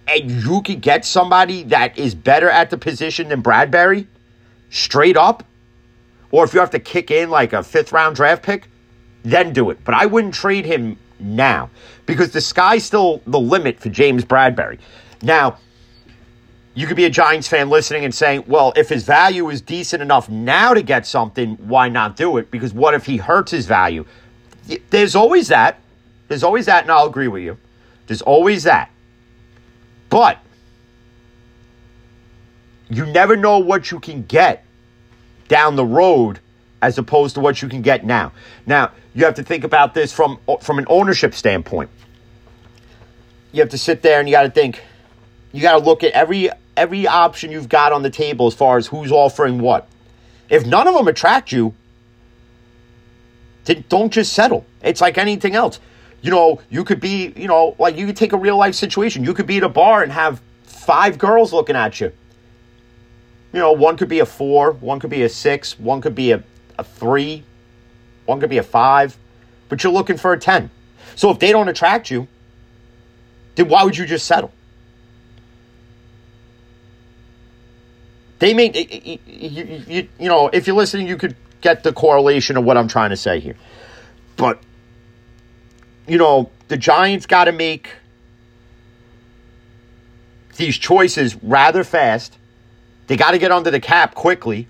and 0.08 0.32
you 0.32 0.62
could 0.62 0.80
get 0.82 1.04
somebody 1.04 1.64
that 1.64 1.98
is 1.98 2.16
better 2.16 2.50
at 2.50 2.70
the 2.70 2.78
position 2.78 3.28
than 3.28 3.44
Bradberry, 3.44 4.08
straight 4.70 5.18
up, 5.18 5.44
or 6.32 6.46
if 6.46 6.54
you 6.54 6.62
have 6.62 6.70
to 6.72 6.80
kick 6.80 7.12
in 7.12 7.30
like 7.30 7.52
a 7.52 7.64
fifth 7.64 7.92
round 7.92 8.16
draft 8.16 8.44
pick, 8.44 8.70
then 9.24 9.54
do 9.54 9.70
it. 9.70 9.84
But 9.84 9.96
I 9.96 10.06
wouldn't 10.06 10.34
trade 10.34 10.66
him 10.66 10.98
now 11.20 11.70
because 12.06 12.32
the 12.32 12.42
sky's 12.42 12.84
still 12.84 13.22
the 13.28 13.40
limit 13.40 13.80
for 13.80 13.90
James 13.90 14.24
Bradberry. 14.24 14.80
Now, 15.22 15.58
you 16.76 16.86
could 16.86 16.96
be 16.96 17.06
a 17.06 17.10
Giants 17.10 17.48
fan 17.48 17.70
listening 17.70 18.06
and 18.06 18.14
saying, 18.14 18.44
well, 18.46 18.72
if 18.76 18.90
his 18.90 19.04
value 19.04 19.50
is 19.50 19.62
decent 19.62 20.02
enough 20.02 20.30
now 20.30 20.76
to 20.76 20.84
get 20.84 21.08
something, 21.08 21.56
why 21.56 21.90
not 21.90 22.16
do 22.16 22.38
it? 22.38 22.52
Because 22.52 22.72
what 22.72 22.94
if 22.94 23.06
he 23.06 23.18
hurts 23.18 23.52
his 23.52 23.66
value? 23.66 24.06
There's 24.92 25.16
always 25.16 25.48
that. 25.48 25.80
There's 26.28 26.44
always 26.44 26.68
that, 26.68 26.84
and 26.84 26.92
I'll 26.92 27.08
agree 27.08 27.30
with 27.30 27.42
you. 27.42 27.58
There's 28.06 28.22
always 28.22 28.64
that. 28.64 28.92
But 30.10 30.38
you 32.90 33.06
never 33.06 33.36
know 33.36 33.58
what 33.58 33.92
you 33.92 34.00
can 34.00 34.24
get 34.24 34.64
down 35.48 35.76
the 35.76 35.86
road 35.86 36.40
as 36.82 36.98
opposed 36.98 37.36
to 37.36 37.42
what 37.42 37.62
you 37.62 37.68
can 37.68 37.82
get 37.82 38.06
now. 38.06 38.32
Now, 38.66 38.92
you 39.14 39.26
have 39.26 39.36
to 39.36 39.44
think 39.44 39.64
about 39.64 39.94
this 39.94 40.14
from 40.14 40.40
from 40.62 40.80
an 40.80 40.86
ownership 40.90 41.34
standpoint. 41.34 41.90
You 43.52 43.62
have 43.62 43.70
to 43.70 43.78
sit 43.78 44.02
there 44.02 44.20
and 44.20 44.28
you 44.28 44.34
got 44.34 44.44
to 44.44 44.50
think 44.50 44.84
you 45.52 45.62
got 45.62 45.80
to 45.80 45.84
look 45.84 46.04
at 46.04 46.12
every 46.14 46.50
every 46.76 47.08
option 47.08 47.52
you've 47.52 47.70
got 47.70 47.94
on 47.94 48.04
the 48.04 48.10
table 48.10 48.48
as 48.48 48.54
far 48.54 48.78
as 48.78 48.88
who's 48.88 49.12
offering 49.12 49.60
what. 49.60 49.88
If 50.50 50.66
none 50.66 50.88
of 50.88 50.94
them 50.94 51.08
attract 51.08 51.52
you, 51.52 51.74
don't 53.90 54.14
just 54.14 54.32
settle. 54.32 54.66
It's 54.82 55.02
like 55.02 55.18
anything 55.18 55.56
else 55.56 55.80
you 56.22 56.32
know, 56.32 56.60
you 56.70 56.84
could 56.84 57.00
be, 57.00 57.34
you 57.36 57.48
know, 57.48 57.76
like 57.80 57.98
you 57.98 58.06
could 58.08 58.18
take 58.18 58.34
a 58.34 58.38
real 58.38 58.58
life 58.58 58.76
situation. 58.76 59.24
You 59.24 59.34
could 59.34 59.48
be 59.48 59.58
at 59.58 59.64
a 59.64 59.70
bar 59.70 60.04
and 60.04 60.12
have 60.12 60.42
five 60.64 61.18
girls 61.18 61.54
looking 61.54 61.76
at 61.76 62.00
you. 62.02 62.12
You 63.54 63.60
know, 63.60 63.72
one 63.72 63.98
could 63.98 64.10
be 64.10 64.20
a 64.20 64.26
four, 64.26 64.72
one 64.72 65.00
could 65.00 65.10
be 65.10 65.24
a 65.24 65.30
six, 65.30 65.80
one 65.80 66.02
could 66.02 66.16
be 66.16 66.32
a, 66.32 66.44
a 66.78 66.84
three, 66.84 67.44
one 68.26 68.40
could 68.40 68.50
be 68.50 68.58
a 68.58 68.64
five, 68.64 69.18
but 69.70 69.84
you're 69.84 69.94
looking 69.94 70.18
for 70.18 70.34
a 70.34 70.40
10. 70.40 70.70
So 71.16 71.32
if 71.32 71.40
they 71.40 71.52
don't 71.52 71.68
attract 71.68 72.12
you, 72.12 72.28
then 73.56 73.68
why 73.70 73.84
would 73.84 73.98
you 73.98 74.06
just 74.06 74.26
settle? 74.26 74.52
They 78.40 78.54
may, 78.54 78.72
you, 79.26 79.84
you, 79.88 80.10
you 80.20 80.28
know, 80.30 80.50
if 80.54 80.68
you're 80.68 80.76
listening, 80.76 81.08
you 81.08 81.18
could 81.18 81.36
get 81.62 81.84
the 81.84 81.92
correlation 81.92 82.56
of 82.56 82.64
what 82.64 82.78
I'm 82.78 82.88
trying 82.88 83.10
to 83.10 83.18
say 83.18 83.40
here. 83.40 83.56
But 84.36 84.60
you 86.08 86.18
know, 86.18 86.50
the 86.70 86.78
Giants 86.78 87.26
got 87.26 87.46
to 87.46 87.52
make 87.52 87.90
these 90.56 90.78
choices 90.78 91.36
rather 91.44 91.84
fast. 91.84 92.38
They 93.08 93.18
got 93.18 93.32
to 93.32 93.40
get 93.40 93.52
under 93.52 93.70
the 93.70 93.80
cap 93.80 94.16
quickly 94.16 94.68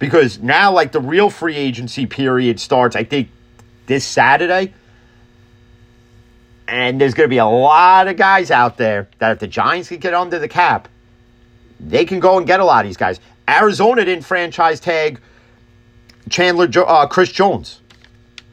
because 0.00 0.40
now, 0.40 0.72
like, 0.72 0.90
the 0.90 1.00
real 1.00 1.30
free 1.30 1.54
agency 1.54 2.06
period 2.06 2.58
starts, 2.58 2.96
I 2.96 3.04
think, 3.04 3.28
this 3.86 4.04
Saturday. 4.04 4.74
And 6.66 7.00
there's 7.00 7.14
going 7.14 7.28
to 7.28 7.30
be 7.30 7.38
a 7.38 7.46
lot 7.46 8.08
of 8.08 8.16
guys 8.16 8.50
out 8.50 8.76
there 8.76 9.08
that 9.18 9.32
if 9.32 9.38
the 9.38 9.46
Giants 9.46 9.88
can 9.88 9.98
get 9.98 10.14
under 10.14 10.40
the 10.40 10.48
cap, 10.48 10.88
they 11.78 12.04
can 12.04 12.18
go 12.18 12.38
and 12.38 12.46
get 12.46 12.58
a 12.58 12.64
lot 12.64 12.84
of 12.84 12.88
these 12.88 12.96
guys. 12.96 13.20
Arizona 13.48 14.04
didn't 14.04 14.24
franchise 14.24 14.80
tag 14.80 15.20
Chandler 16.28 16.68
uh, 16.86 17.06
Chris 17.06 17.30
Jones 17.30 17.80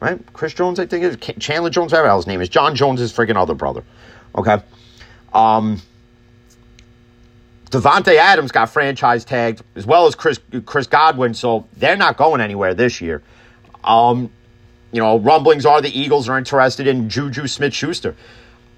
right? 0.00 0.20
Chris 0.32 0.54
Jones, 0.54 0.78
I 0.78 0.86
think 0.86 1.04
is 1.04 1.16
Chandler 1.38 1.70
Jones, 1.70 1.92
whatever 1.92 2.14
his 2.14 2.26
name 2.26 2.40
is. 2.40 2.48
Jon 2.48 2.74
Jones' 2.74 3.00
is 3.00 3.12
freaking 3.12 3.36
other 3.36 3.54
brother. 3.54 3.84
Okay. 4.34 4.58
Um, 5.32 5.80
Davante 7.68 8.16
Adams 8.16 8.52
got 8.52 8.70
franchise 8.70 9.24
tagged 9.24 9.62
as 9.74 9.86
well 9.86 10.06
as 10.06 10.14
Chris 10.14 10.40
Chris 10.64 10.86
Godwin, 10.86 11.34
so 11.34 11.66
they're 11.76 11.96
not 11.96 12.16
going 12.16 12.40
anywhere 12.40 12.74
this 12.74 13.00
year. 13.00 13.22
Um, 13.84 14.30
you 14.92 15.00
know, 15.00 15.18
rumblings 15.18 15.66
are 15.66 15.82
the 15.82 15.98
Eagles 15.98 16.28
are 16.28 16.38
interested 16.38 16.86
in 16.86 17.08
Juju 17.08 17.46
Smith 17.46 17.74
Schuster. 17.74 18.14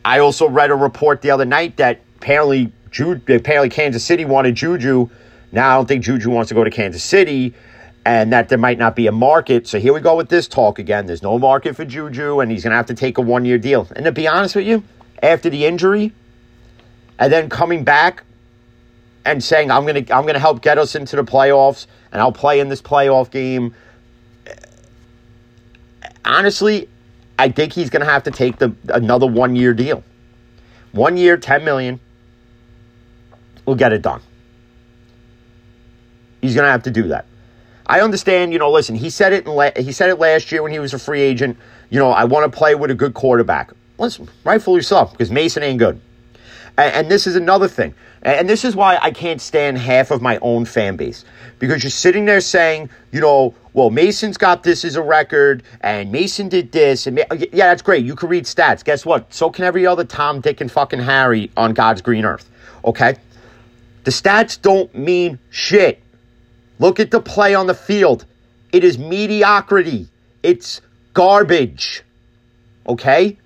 I 0.04 0.18
also 0.18 0.48
read 0.48 0.70
a 0.70 0.74
report 0.74 1.22
the 1.22 1.30
other 1.30 1.44
night 1.44 1.76
that 1.76 2.00
apparently, 2.16 2.72
Ju- 2.90 3.20
apparently 3.28 3.68
Kansas 3.68 4.04
City 4.04 4.24
wanted 4.24 4.54
Juju. 4.56 5.08
Now 5.52 5.70
I 5.70 5.74
don't 5.76 5.86
think 5.86 6.04
Juju 6.04 6.30
wants 6.30 6.48
to 6.48 6.54
go 6.54 6.64
to 6.64 6.70
Kansas 6.70 7.04
City, 7.04 7.54
and 8.04 8.32
that 8.32 8.48
there 8.48 8.58
might 8.58 8.78
not 8.78 8.96
be 8.96 9.06
a 9.06 9.12
market. 9.12 9.68
So 9.68 9.78
here 9.78 9.92
we 9.92 10.00
go 10.00 10.16
with 10.16 10.28
this 10.28 10.48
talk 10.48 10.78
again. 10.78 11.06
There's 11.06 11.22
no 11.22 11.38
market 11.38 11.76
for 11.76 11.84
Juju, 11.84 12.40
and 12.40 12.50
he's 12.50 12.64
going 12.64 12.70
to 12.70 12.76
have 12.76 12.86
to 12.86 12.94
take 12.94 13.18
a 13.18 13.20
one 13.20 13.44
year 13.44 13.58
deal. 13.58 13.86
And 13.94 14.04
to 14.04 14.12
be 14.12 14.26
honest 14.26 14.56
with 14.56 14.66
you, 14.66 14.82
after 15.22 15.50
the 15.50 15.66
injury, 15.66 16.12
and 17.18 17.32
then 17.32 17.48
coming 17.48 17.84
back 17.84 18.24
and 19.24 19.42
saying 19.42 19.70
I'm 19.70 19.84
to 20.04 20.14
I'm 20.14 20.24
to 20.34 20.40
help 20.40 20.62
get 20.62 20.78
us 20.78 20.94
into 20.94 21.16
the 21.16 21.24
playoffs, 21.24 21.86
and 22.12 22.20
I'll 22.20 22.32
play 22.32 22.60
in 22.60 22.68
this 22.68 22.82
playoff 22.82 23.30
game. 23.30 23.74
Honestly, 26.24 26.88
I 27.38 27.50
think 27.50 27.72
he's 27.72 27.90
to 28.04 28.10
have 28.10 28.24
to 28.24 28.30
take 28.30 28.58
the 28.58 28.74
another 28.88 29.26
one 29.26 29.56
year 29.56 29.74
deal. 29.74 30.04
One 30.92 31.16
year, 31.16 31.36
ten 31.36 31.64
million. 31.64 32.00
We'll 33.66 33.76
get 33.76 33.92
it 33.92 34.02
done. 34.02 34.20
He's 36.40 36.54
to 36.64 36.70
have 36.70 36.82
to 36.84 36.90
do 36.90 37.08
that. 37.08 37.26
I 37.86 38.00
understand. 38.00 38.52
You 38.52 38.58
know, 38.58 38.70
listen. 38.70 38.94
He 38.94 39.10
said 39.10 39.32
it. 39.32 39.46
La- 39.46 39.70
he 39.76 39.92
said 39.92 40.10
it 40.10 40.18
last 40.18 40.50
year 40.50 40.62
when 40.62 40.72
he 40.72 40.78
was 40.78 40.94
a 40.94 40.98
free 40.98 41.20
agent. 41.20 41.56
You 41.90 41.98
know, 41.98 42.10
I 42.10 42.24
want 42.24 42.50
to 42.50 42.56
play 42.56 42.74
with 42.74 42.90
a 42.90 42.94
good 42.94 43.14
quarterback. 43.14 43.72
Listen, 43.98 44.28
rightfully 44.44 44.80
so, 44.82 45.04
because 45.06 45.30
Mason 45.30 45.62
ain't 45.62 45.78
good. 45.78 46.00
And, 46.76 46.94
and 46.94 47.10
this 47.10 47.26
is 47.26 47.36
another 47.36 47.68
thing. 47.68 47.94
And 48.22 48.48
this 48.48 48.64
is 48.64 48.76
why 48.76 48.98
I 49.00 49.12
can't 49.12 49.40
stand 49.40 49.78
half 49.78 50.10
of 50.10 50.20
my 50.20 50.38
own 50.42 50.66
fan 50.66 50.96
base. 50.96 51.24
Because 51.58 51.82
you're 51.82 51.90
sitting 51.90 52.26
there 52.26 52.40
saying, 52.40 52.90
you 53.12 53.20
know, 53.20 53.54
well, 53.72 53.90
Mason's 53.90 54.36
got 54.36 54.62
this 54.62 54.84
as 54.84 54.96
a 54.96 55.02
record, 55.02 55.62
and 55.80 56.10
Mason 56.10 56.48
did 56.48 56.72
this. 56.72 57.06
And 57.06 57.18
yeah, 57.18 57.68
that's 57.68 57.82
great. 57.82 58.04
You 58.04 58.16
can 58.16 58.28
read 58.28 58.44
stats. 58.44 58.84
Guess 58.84 59.06
what? 59.06 59.32
So 59.32 59.48
can 59.50 59.64
every 59.64 59.86
other 59.86 60.04
Tom, 60.04 60.40
Dick, 60.40 60.60
and 60.60 60.70
fucking 60.70 60.98
Harry 61.00 61.50
on 61.56 61.72
God's 61.72 62.02
green 62.02 62.24
earth. 62.24 62.50
Okay? 62.84 63.16
The 64.04 64.10
stats 64.10 64.60
don't 64.60 64.94
mean 64.94 65.38
shit. 65.50 66.02
Look 66.78 67.00
at 67.00 67.10
the 67.10 67.20
play 67.20 67.54
on 67.54 67.66
the 67.66 67.74
field. 67.74 68.24
It 68.72 68.84
is 68.84 68.98
mediocrity. 68.98 70.08
It's 70.42 70.80
garbage. 71.14 72.02
Okay? 72.86 73.38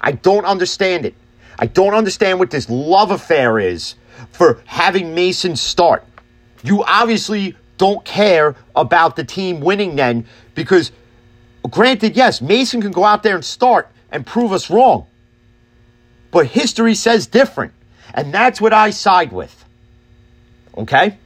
I 0.00 0.12
don't 0.12 0.44
understand 0.44 1.06
it. 1.06 1.14
I 1.58 1.66
don't 1.66 1.94
understand 1.94 2.38
what 2.38 2.50
this 2.50 2.68
love 2.68 3.10
affair 3.10 3.58
is 3.58 3.94
for 4.30 4.60
having 4.66 5.14
Mason 5.14 5.56
start. 5.56 6.04
You 6.62 6.84
obviously 6.84 7.56
don't 7.78 8.04
care 8.04 8.54
about 8.74 9.16
the 9.16 9.24
team 9.24 9.60
winning 9.60 9.96
then 9.96 10.26
because, 10.54 10.92
granted, 11.70 12.16
yes, 12.16 12.40
Mason 12.40 12.80
can 12.80 12.92
go 12.92 13.04
out 13.04 13.22
there 13.22 13.34
and 13.34 13.44
start 13.44 13.88
and 14.10 14.26
prove 14.26 14.52
us 14.52 14.70
wrong. 14.70 15.06
But 16.30 16.46
history 16.46 16.94
says 16.94 17.26
different. 17.26 17.72
And 18.14 18.32
that's 18.32 18.60
what 18.60 18.72
I 18.72 18.90
side 18.90 19.32
with. 19.32 19.64
Okay? 20.76 21.18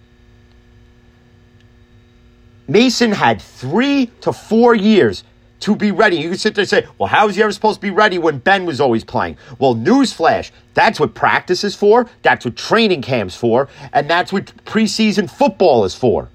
Mason 2.69 3.11
had 3.11 3.43
three 3.43 4.07
to 4.21 4.33
four 4.33 4.75
years 4.75 5.25
to 5.61 5.77
be 5.77 5.93
ready. 5.93 6.17
You 6.17 6.31
can 6.31 6.39
sit 6.39 6.55
there 6.55 6.63
and 6.63 6.69
say, 6.69 6.87
well, 6.99 7.09
how 7.09 7.27
was 7.27 7.37
he 7.37 7.43
ever 7.43 7.53
supposed 7.53 7.77
to 7.77 7.87
be 7.87 7.91
ready 7.91 8.19
when 8.19 8.39
Ben 8.39 8.67
was 8.67 8.81
always 8.81 9.05
playing? 9.05 9.37
Well, 9.59 9.75
newsflash, 9.75 10.51
that's 10.75 10.99
what 10.99 11.15
practice 11.15 11.65
is 11.65 11.77
for, 11.77 12.09
that's 12.23 12.45
what 12.45 12.57
training 12.57 13.03
camp's 13.03 13.37
for, 13.37 13.69
and 13.93 14.09
that's 14.09 14.33
what 14.33 14.47
preseason 14.65 15.31
football 15.31 15.85
is 15.85 15.95
for. 15.95 16.29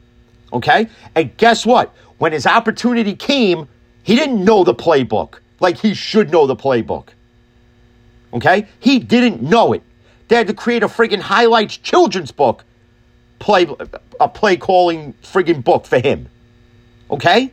Okay? 0.53 0.87
And 1.15 1.35
guess 1.37 1.65
what? 1.65 1.93
When 2.17 2.31
his 2.31 2.45
opportunity 2.45 3.15
came, 3.15 3.67
he 4.03 4.15
didn't 4.15 4.43
know 4.43 4.63
the 4.63 4.75
playbook 4.75 5.39
like 5.59 5.77
he 5.79 5.93
should 5.93 6.31
know 6.31 6.47
the 6.47 6.55
playbook. 6.55 7.09
Okay? 8.33 8.67
He 8.79 8.99
didn't 8.99 9.41
know 9.41 9.73
it. 9.73 9.83
They 10.27 10.35
had 10.35 10.47
to 10.47 10.53
create 10.53 10.83
a 10.83 10.87
friggin' 10.87 11.21
highlights 11.21 11.77
children's 11.77 12.31
book, 12.31 12.63
play 13.39 13.67
a 14.19 14.27
play 14.27 14.57
calling 14.57 15.13
friggin' 15.23 15.63
book 15.63 15.85
for 15.85 15.99
him. 15.99 16.29
Okay? 17.09 17.51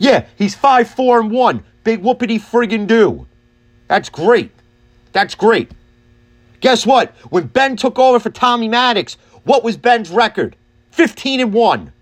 Yeah, 0.00 0.24
he's 0.36 0.54
five, 0.54 0.88
four, 0.88 1.20
and 1.20 1.30
one. 1.30 1.62
Big 1.84 2.02
whoopity 2.02 2.40
friggin' 2.40 2.86
do. 2.86 3.26
That's 3.86 4.08
great. 4.08 4.50
That's 5.12 5.34
great. 5.34 5.70
Guess 6.60 6.86
what? 6.86 7.10
When 7.28 7.46
Ben 7.46 7.76
took 7.76 7.98
over 7.98 8.18
for 8.18 8.30
Tommy 8.30 8.66
Maddox, 8.66 9.18
what 9.44 9.62
was 9.62 9.76
Ben's 9.76 10.10
record? 10.10 10.56
15 10.92 11.40
and 11.40 11.52
1. 11.52 11.92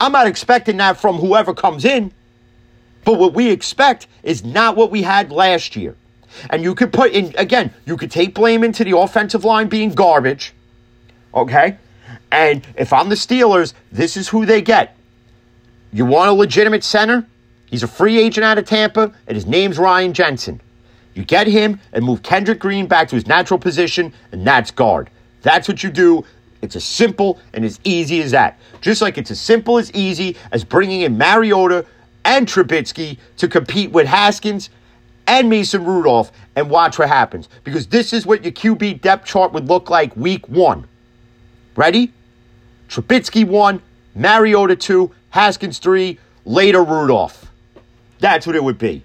I'm 0.00 0.12
not 0.12 0.26
expecting 0.26 0.78
that 0.78 0.98
from 0.98 1.16
whoever 1.16 1.52
comes 1.52 1.84
in. 1.84 2.12
But 3.04 3.18
what 3.18 3.34
we 3.34 3.50
expect 3.50 4.06
is 4.22 4.44
not 4.44 4.76
what 4.76 4.90
we 4.90 5.02
had 5.02 5.30
last 5.30 5.76
year. 5.76 5.94
And 6.50 6.62
you 6.62 6.74
could 6.74 6.92
put 6.92 7.12
in, 7.12 7.34
again, 7.36 7.72
you 7.84 7.96
could 7.96 8.10
take 8.10 8.34
blame 8.34 8.64
into 8.64 8.82
the 8.84 8.96
offensive 8.96 9.44
line 9.44 9.68
being 9.68 9.90
garbage. 9.92 10.54
Okay? 11.34 11.76
And 12.30 12.66
if 12.76 12.92
I'm 12.92 13.08
the 13.08 13.14
Steelers, 13.14 13.74
this 13.92 14.16
is 14.16 14.28
who 14.28 14.46
they 14.46 14.62
get. 14.62 14.97
You 15.92 16.04
want 16.04 16.30
a 16.30 16.32
legitimate 16.32 16.84
center? 16.84 17.26
He's 17.66 17.82
a 17.82 17.88
free 17.88 18.18
agent 18.18 18.44
out 18.44 18.58
of 18.58 18.66
Tampa, 18.66 19.12
and 19.26 19.34
his 19.34 19.46
name's 19.46 19.78
Ryan 19.78 20.12
Jensen. 20.12 20.60
You 21.14 21.24
get 21.24 21.46
him 21.46 21.80
and 21.92 22.04
move 22.04 22.22
Kendrick 22.22 22.58
Green 22.58 22.86
back 22.86 23.08
to 23.08 23.14
his 23.14 23.26
natural 23.26 23.58
position, 23.58 24.12
and 24.32 24.46
that's 24.46 24.70
guard. 24.70 25.10
That's 25.42 25.68
what 25.68 25.82
you 25.82 25.90
do. 25.90 26.24
It's 26.62 26.76
as 26.76 26.84
simple 26.84 27.38
and 27.52 27.64
as 27.64 27.80
easy 27.84 28.20
as 28.20 28.32
that. 28.32 28.58
Just 28.80 29.02
like 29.02 29.18
it's 29.18 29.30
as 29.30 29.40
simple 29.40 29.78
as 29.78 29.92
easy 29.92 30.36
as 30.52 30.64
bringing 30.64 31.02
in 31.02 31.16
Mariota 31.16 31.84
and 32.24 32.46
Trubisky 32.46 33.18
to 33.36 33.48
compete 33.48 33.90
with 33.90 34.06
Haskins 34.06 34.70
and 35.26 35.48
Mason 35.48 35.84
Rudolph 35.84 36.32
and 36.56 36.68
watch 36.68 36.98
what 36.98 37.08
happens. 37.08 37.48
Because 37.64 37.86
this 37.86 38.12
is 38.12 38.26
what 38.26 38.42
your 38.42 38.52
QB 38.52 39.00
depth 39.00 39.26
chart 39.26 39.52
would 39.52 39.68
look 39.68 39.90
like 39.90 40.16
week 40.16 40.48
one. 40.48 40.86
Ready? 41.76 42.12
Trubisky 42.88 43.46
one, 43.46 43.80
Mariota 44.14 44.74
two, 44.74 45.12
Haskins 45.30 45.78
three, 45.78 46.18
later 46.44 46.82
Rudolph. 46.82 47.50
That's 48.20 48.46
what 48.46 48.56
it 48.56 48.64
would 48.64 48.78
be. 48.78 49.04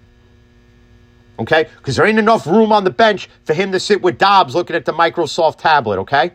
Okay? 1.39 1.67
Because 1.77 1.95
there 1.95 2.05
ain't 2.05 2.19
enough 2.19 2.45
room 2.47 2.71
on 2.71 2.83
the 2.83 2.91
bench 2.91 3.29
for 3.45 3.53
him 3.53 3.71
to 3.71 3.79
sit 3.79 4.01
with 4.01 4.17
Dobbs 4.17 4.55
looking 4.55 4.75
at 4.75 4.86
the 4.86 4.93
Microsoft 4.93 5.57
tablet, 5.57 5.99
okay? 5.99 6.31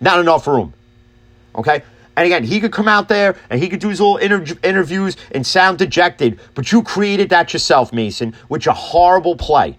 Not 0.00 0.20
enough 0.20 0.46
room. 0.46 0.74
Okay? 1.54 1.82
And 2.16 2.26
again, 2.26 2.44
he 2.44 2.60
could 2.60 2.72
come 2.72 2.88
out 2.88 3.08
there 3.08 3.36
and 3.48 3.62
he 3.62 3.68
could 3.68 3.80
do 3.80 3.88
his 3.88 4.00
little 4.00 4.18
inter- 4.18 4.58
interviews 4.62 5.16
and 5.30 5.46
sound 5.46 5.78
dejected, 5.78 6.38
but 6.54 6.70
you 6.70 6.82
created 6.82 7.30
that 7.30 7.52
yourself, 7.52 7.92
Mason, 7.92 8.34
which 8.48 8.66
a 8.66 8.72
horrible 8.72 9.36
play. 9.36 9.78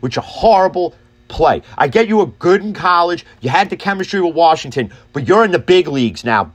Which 0.00 0.16
a 0.16 0.20
horrible 0.20 0.94
play. 1.28 1.62
I 1.78 1.88
get 1.88 2.08
you 2.08 2.18
were 2.18 2.26
good 2.26 2.62
in 2.62 2.74
college, 2.74 3.24
you 3.40 3.48
had 3.48 3.70
the 3.70 3.76
chemistry 3.76 4.20
with 4.20 4.34
Washington, 4.34 4.92
but 5.12 5.26
you're 5.26 5.44
in 5.44 5.50
the 5.50 5.58
big 5.58 5.88
leagues 5.88 6.24
now, 6.24 6.52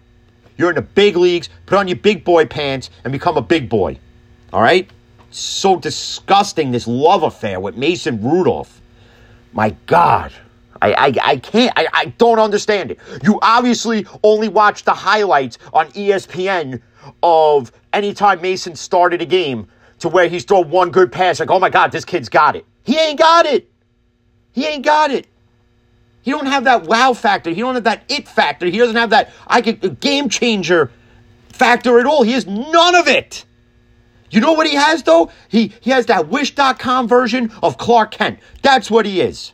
you're 0.61 0.69
in 0.69 0.75
the 0.75 0.81
big 0.81 1.17
leagues. 1.17 1.49
Put 1.65 1.77
on 1.77 1.87
your 1.87 1.97
big 1.97 2.23
boy 2.23 2.45
pants 2.45 2.89
and 3.03 3.11
become 3.11 3.35
a 3.35 3.41
big 3.41 3.67
boy. 3.67 3.97
All 4.53 4.61
right? 4.61 4.89
So 5.31 5.77
disgusting, 5.77 6.71
this 6.71 6.87
love 6.87 7.23
affair 7.23 7.59
with 7.59 7.75
Mason 7.75 8.21
Rudolph. 8.21 8.81
My 9.53 9.75
God. 9.87 10.31
I, 10.81 10.93
I, 10.93 11.13
I 11.23 11.37
can't, 11.37 11.73
I, 11.75 11.87
I 11.93 12.05
don't 12.17 12.39
understand 12.39 12.91
it. 12.91 12.99
You 13.23 13.39
obviously 13.41 14.05
only 14.23 14.49
watch 14.49 14.83
the 14.83 14.93
highlights 14.93 15.57
on 15.73 15.87
ESPN 15.91 16.81
of 17.21 17.71
anytime 17.93 18.41
Mason 18.41 18.75
started 18.75 19.21
a 19.21 19.25
game 19.25 19.67
to 19.99 20.09
where 20.09 20.27
he's 20.27 20.43
thrown 20.43 20.69
one 20.69 20.89
good 20.89 21.11
pass, 21.11 21.39
like, 21.39 21.51
oh 21.51 21.59
my 21.59 21.69
God, 21.69 21.91
this 21.91 22.05
kid's 22.05 22.29
got 22.29 22.55
it. 22.55 22.65
He 22.83 22.97
ain't 22.97 23.19
got 23.19 23.45
it. 23.45 23.69
He 24.53 24.65
ain't 24.65 24.83
got 24.83 25.11
it. 25.11 25.27
He 26.21 26.31
don't 26.31 26.45
have 26.45 26.65
that 26.65 26.83
wow 26.83 27.13
factor. 27.13 27.49
He 27.49 27.61
don't 27.61 27.75
have 27.75 27.85
that 27.85 28.03
it 28.09 28.27
factor. 28.27 28.65
He 28.67 28.77
doesn't 28.77 28.95
have 28.95 29.09
that 29.09 29.31
I 29.47 29.61
could 29.61 29.83
uh, 29.83 29.89
game 29.89 30.29
changer 30.29 30.91
factor 31.49 31.99
at 31.99 32.05
all. 32.05 32.23
He 32.23 32.33
has 32.33 32.45
none 32.45 32.95
of 32.95 33.07
it. 33.07 33.45
You 34.29 34.39
know 34.39 34.53
what 34.53 34.67
he 34.67 34.75
has 34.75 35.03
though? 35.03 35.31
He 35.49 35.73
he 35.81 35.91
has 35.91 36.05
that 36.07 36.27
wish.com 36.29 37.07
version 37.07 37.51
of 37.61 37.77
Clark 37.77 38.11
Kent. 38.11 38.39
That's 38.61 38.89
what 38.89 39.05
he 39.05 39.21
is. 39.21 39.53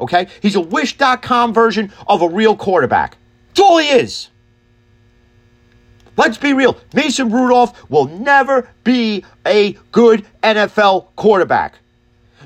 Okay? 0.00 0.28
He's 0.40 0.54
a 0.54 0.60
wish.com 0.60 1.52
version 1.52 1.92
of 2.06 2.22
a 2.22 2.28
real 2.28 2.56
quarterback. 2.56 3.16
That's 3.48 3.60
all 3.60 3.78
he 3.78 3.88
is. 3.88 4.28
Let's 6.16 6.38
be 6.38 6.52
real. 6.52 6.76
Mason 6.94 7.30
Rudolph 7.30 7.88
will 7.90 8.06
never 8.06 8.68
be 8.82 9.24
a 9.46 9.72
good 9.92 10.26
NFL 10.42 11.06
quarterback. 11.14 11.78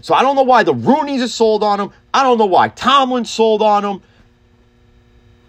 So 0.01 0.15
I 0.15 0.23
don't 0.23 0.37
know 0.37 0.43
why 0.43 0.63
the 0.63 0.75
Rooneys 0.75 1.23
are 1.23 1.29
sold 1.29 1.63
on 1.63 1.81
him. 1.81 1.91
I 2.15 2.23
don't 2.23 2.39
know 2.39 2.47
why 2.47 2.69
Tomlin 2.69 3.25
sold 3.25 3.63
on 3.63 3.85
him. 3.85 4.03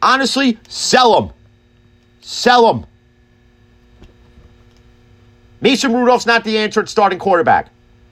Honestly, 0.02 0.60
sell 0.68 1.22
him. 1.22 1.34
Sell 2.22 2.74
him. 2.74 2.86
Mason 5.62 5.94
Rudolph's 5.94 6.26
not 6.26 6.44
the 6.44 6.58
answer 6.58 6.82
at 6.82 6.90
starting 6.90 7.20
quarterback. 7.20 7.70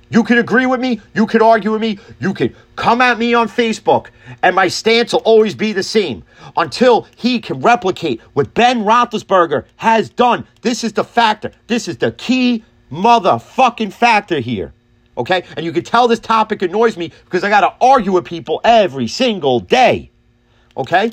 You 0.09 0.23
can 0.23 0.37
agree 0.37 0.65
with 0.65 0.79
me. 0.79 1.01
You 1.13 1.25
can 1.25 1.41
argue 1.41 1.71
with 1.71 1.81
me. 1.81 1.99
You 2.19 2.33
can 2.33 2.53
come 2.75 3.01
at 3.01 3.17
me 3.17 3.33
on 3.33 3.47
Facebook, 3.47 4.07
and 4.43 4.55
my 4.55 4.67
stance 4.67 5.13
will 5.13 5.21
always 5.21 5.55
be 5.55 5.71
the 5.71 5.83
same 5.83 6.23
until 6.57 7.07
he 7.15 7.39
can 7.39 7.61
replicate 7.61 8.19
what 8.33 8.53
Ben 8.53 8.83
Roethlisberger 8.83 9.65
has 9.77 10.09
done. 10.09 10.45
This 10.61 10.83
is 10.83 10.93
the 10.93 11.03
factor. 11.03 11.51
This 11.67 11.87
is 11.87 11.97
the 11.97 12.11
key 12.13 12.63
motherfucking 12.91 13.93
factor 13.93 14.39
here. 14.39 14.73
Okay? 15.21 15.43
And 15.55 15.65
you 15.65 15.71
can 15.71 15.83
tell 15.83 16.07
this 16.07 16.19
topic 16.19 16.61
annoys 16.63 16.97
me 16.97 17.11
because 17.25 17.43
I 17.43 17.49
got 17.49 17.61
to 17.61 17.85
argue 17.85 18.11
with 18.11 18.25
people 18.25 18.59
every 18.63 19.07
single 19.07 19.59
day. 19.59 20.09
Okay? 20.75 21.11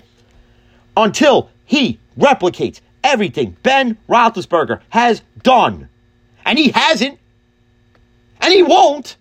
Until 0.96 1.50
he 1.66 2.00
replicates 2.18 2.80
everything 3.04 3.56
Ben 3.62 3.98
Roethlisberger 4.08 4.80
has 4.88 5.22
done. 5.42 5.88
And 6.44 6.58
he 6.58 6.70
hasn't. 6.70 7.18
And 8.40 8.52
he 8.52 8.62
won't. 8.62 9.16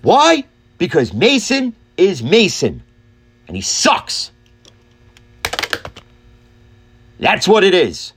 Why? 0.00 0.44
Because 0.78 1.12
Mason 1.12 1.74
is 1.96 2.22
Mason. 2.22 2.82
And 3.46 3.56
he 3.56 3.60
sucks. 3.60 4.30
That's 7.18 7.46
what 7.46 7.64
it 7.64 7.74
is. 7.74 8.14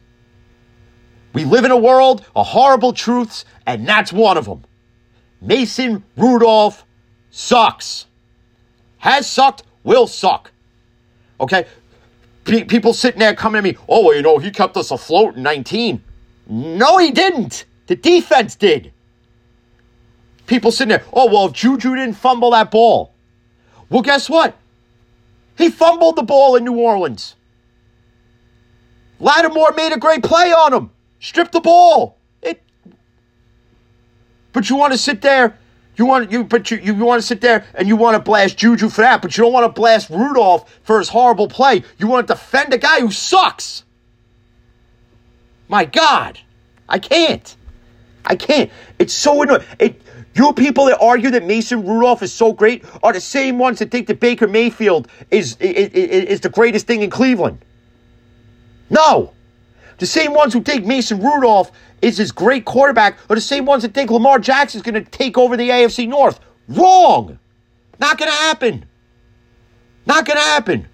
We 1.35 1.43
live 1.43 1.65
in 1.65 1.71
a 1.71 1.77
world 1.77 2.25
of 2.33 2.47
horrible 2.47 2.93
truths, 2.93 3.43
and 3.67 3.85
that's 3.85 4.13
one 4.13 4.37
of 4.37 4.45
them. 4.45 4.63
Mason 5.41 6.01
Rudolph 6.15 6.85
sucks. 7.29 8.05
Has 8.99 9.29
sucked, 9.29 9.63
will 9.83 10.07
suck. 10.07 10.51
Okay? 11.41 11.65
P- 12.45 12.63
people 12.63 12.93
sitting 12.93 13.19
there 13.19 13.35
coming 13.35 13.57
at 13.57 13.65
me, 13.65 13.75
oh, 13.89 14.05
well, 14.05 14.15
you 14.15 14.21
know, 14.21 14.37
he 14.37 14.49
kept 14.49 14.77
us 14.77 14.91
afloat 14.91 15.35
in 15.35 15.43
19. 15.43 16.01
No, 16.47 16.99
he 16.99 17.11
didn't. 17.11 17.65
The 17.87 17.97
defense 17.97 18.55
did. 18.55 18.93
People 20.47 20.71
sitting 20.71 20.89
there, 20.89 21.03
oh, 21.11 21.29
well, 21.29 21.47
if 21.47 21.51
Juju 21.53 21.97
didn't 21.97 22.15
fumble 22.15 22.51
that 22.51 22.71
ball. 22.71 23.11
Well, 23.89 24.03
guess 24.03 24.29
what? 24.29 24.55
He 25.57 25.69
fumbled 25.69 26.15
the 26.15 26.23
ball 26.23 26.55
in 26.55 26.63
New 26.63 26.79
Orleans. 26.79 27.35
Lattimore 29.19 29.73
made 29.75 29.91
a 29.91 29.99
great 29.99 30.23
play 30.23 30.53
on 30.53 30.73
him. 30.73 30.91
Strip 31.25 31.51
the 31.51 31.59
ball. 31.59 32.19
It. 32.43 32.61
But 34.53 34.69
you 34.69 34.75
want 34.75 34.93
to 34.93 34.97
sit 34.99 35.23
there. 35.23 35.57
You 35.97 36.05
want 36.05 36.31
you, 36.31 36.43
but 36.43 36.69
you, 36.69 36.77
you 36.77 36.93
want 36.93 37.19
to 37.19 37.25
sit 37.25 37.41
there 37.41 37.65
and 37.73 37.87
you 37.87 37.95
want 37.95 38.15
to 38.15 38.21
blast 38.21 38.57
Juju 38.57 38.89
for 38.89 39.01
that, 39.01 39.23
but 39.23 39.35
you 39.35 39.43
don't 39.43 39.51
want 39.51 39.65
to 39.65 39.71
blast 39.71 40.11
Rudolph 40.11 40.71
for 40.83 40.99
his 40.99 41.09
horrible 41.09 41.47
play. 41.47 41.83
You 41.97 42.05
want 42.05 42.27
to 42.27 42.33
defend 42.35 42.75
a 42.75 42.77
guy 42.77 42.99
who 42.99 43.09
sucks. 43.09 43.85
My 45.67 45.85
God, 45.85 46.39
I 46.87 46.99
can't. 46.99 47.55
I 48.23 48.35
can't. 48.35 48.69
It's 48.99 49.13
so 49.13 49.41
annoying. 49.41 49.63
It, 49.79 49.99
you 50.35 50.53
people 50.53 50.85
that 50.85 50.99
argue 51.01 51.31
that 51.31 51.43
Mason 51.43 51.87
Rudolph 51.87 52.21
is 52.21 52.31
so 52.31 52.53
great 52.53 52.85
are 53.01 53.13
the 53.13 53.19
same 53.19 53.57
ones 53.57 53.79
that 53.79 53.89
think 53.89 54.05
that 54.07 54.19
Baker 54.19 54.47
Mayfield 54.47 55.07
is, 55.31 55.57
is, 55.59 55.89
is 55.89 56.41
the 56.41 56.49
greatest 56.49 56.85
thing 56.85 57.01
in 57.01 57.09
Cleveland. 57.09 57.65
No. 58.91 59.34
The 59.97 60.05
same 60.05 60.33
ones 60.33 60.53
who 60.53 60.61
think 60.61 60.85
Mason 60.85 61.21
Rudolph 61.21 61.71
is 62.01 62.17
this 62.17 62.31
great 62.31 62.65
quarterback 62.65 63.17
are 63.29 63.35
the 63.35 63.41
same 63.41 63.65
ones 63.65 63.83
that 63.83 63.93
think 63.93 64.11
Lamar 64.11 64.39
Jackson 64.39 64.79
is 64.79 64.83
going 64.83 65.03
to 65.03 65.09
take 65.09 65.37
over 65.37 65.55
the 65.55 65.69
AFC 65.69 66.07
North. 66.07 66.39
Wrong. 66.67 67.39
Not 67.99 68.17
going 68.17 68.31
to 68.31 68.37
happen. 68.37 68.85
Not 70.05 70.25
going 70.25 70.37
to 70.37 70.43
happen. 70.43 70.87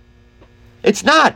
It's 0.83 1.03
not. 1.03 1.35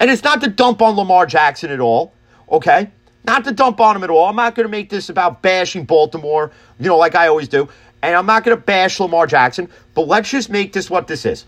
And 0.00 0.10
it's 0.10 0.22
not 0.22 0.40
to 0.42 0.48
dump 0.48 0.82
on 0.82 0.96
Lamar 0.96 1.26
Jackson 1.26 1.70
at 1.70 1.80
all, 1.80 2.12
okay? 2.50 2.90
Not 3.24 3.44
to 3.44 3.52
dump 3.52 3.80
on 3.80 3.96
him 3.96 4.04
at 4.04 4.10
all. 4.10 4.26
I'm 4.26 4.36
not 4.36 4.54
going 4.54 4.64
to 4.64 4.70
make 4.70 4.90
this 4.90 5.08
about 5.08 5.42
bashing 5.42 5.84
Baltimore, 5.84 6.52
you 6.78 6.88
know, 6.88 6.98
like 6.98 7.14
I 7.14 7.28
always 7.28 7.48
do. 7.48 7.68
And 8.02 8.14
I'm 8.14 8.26
not 8.26 8.44
going 8.44 8.56
to 8.56 8.62
bash 8.62 9.00
Lamar 9.00 9.26
Jackson, 9.26 9.68
but 9.94 10.06
let's 10.06 10.30
just 10.30 10.50
make 10.50 10.72
this 10.72 10.88
what 10.88 11.08
this 11.08 11.24
is. 11.24 11.46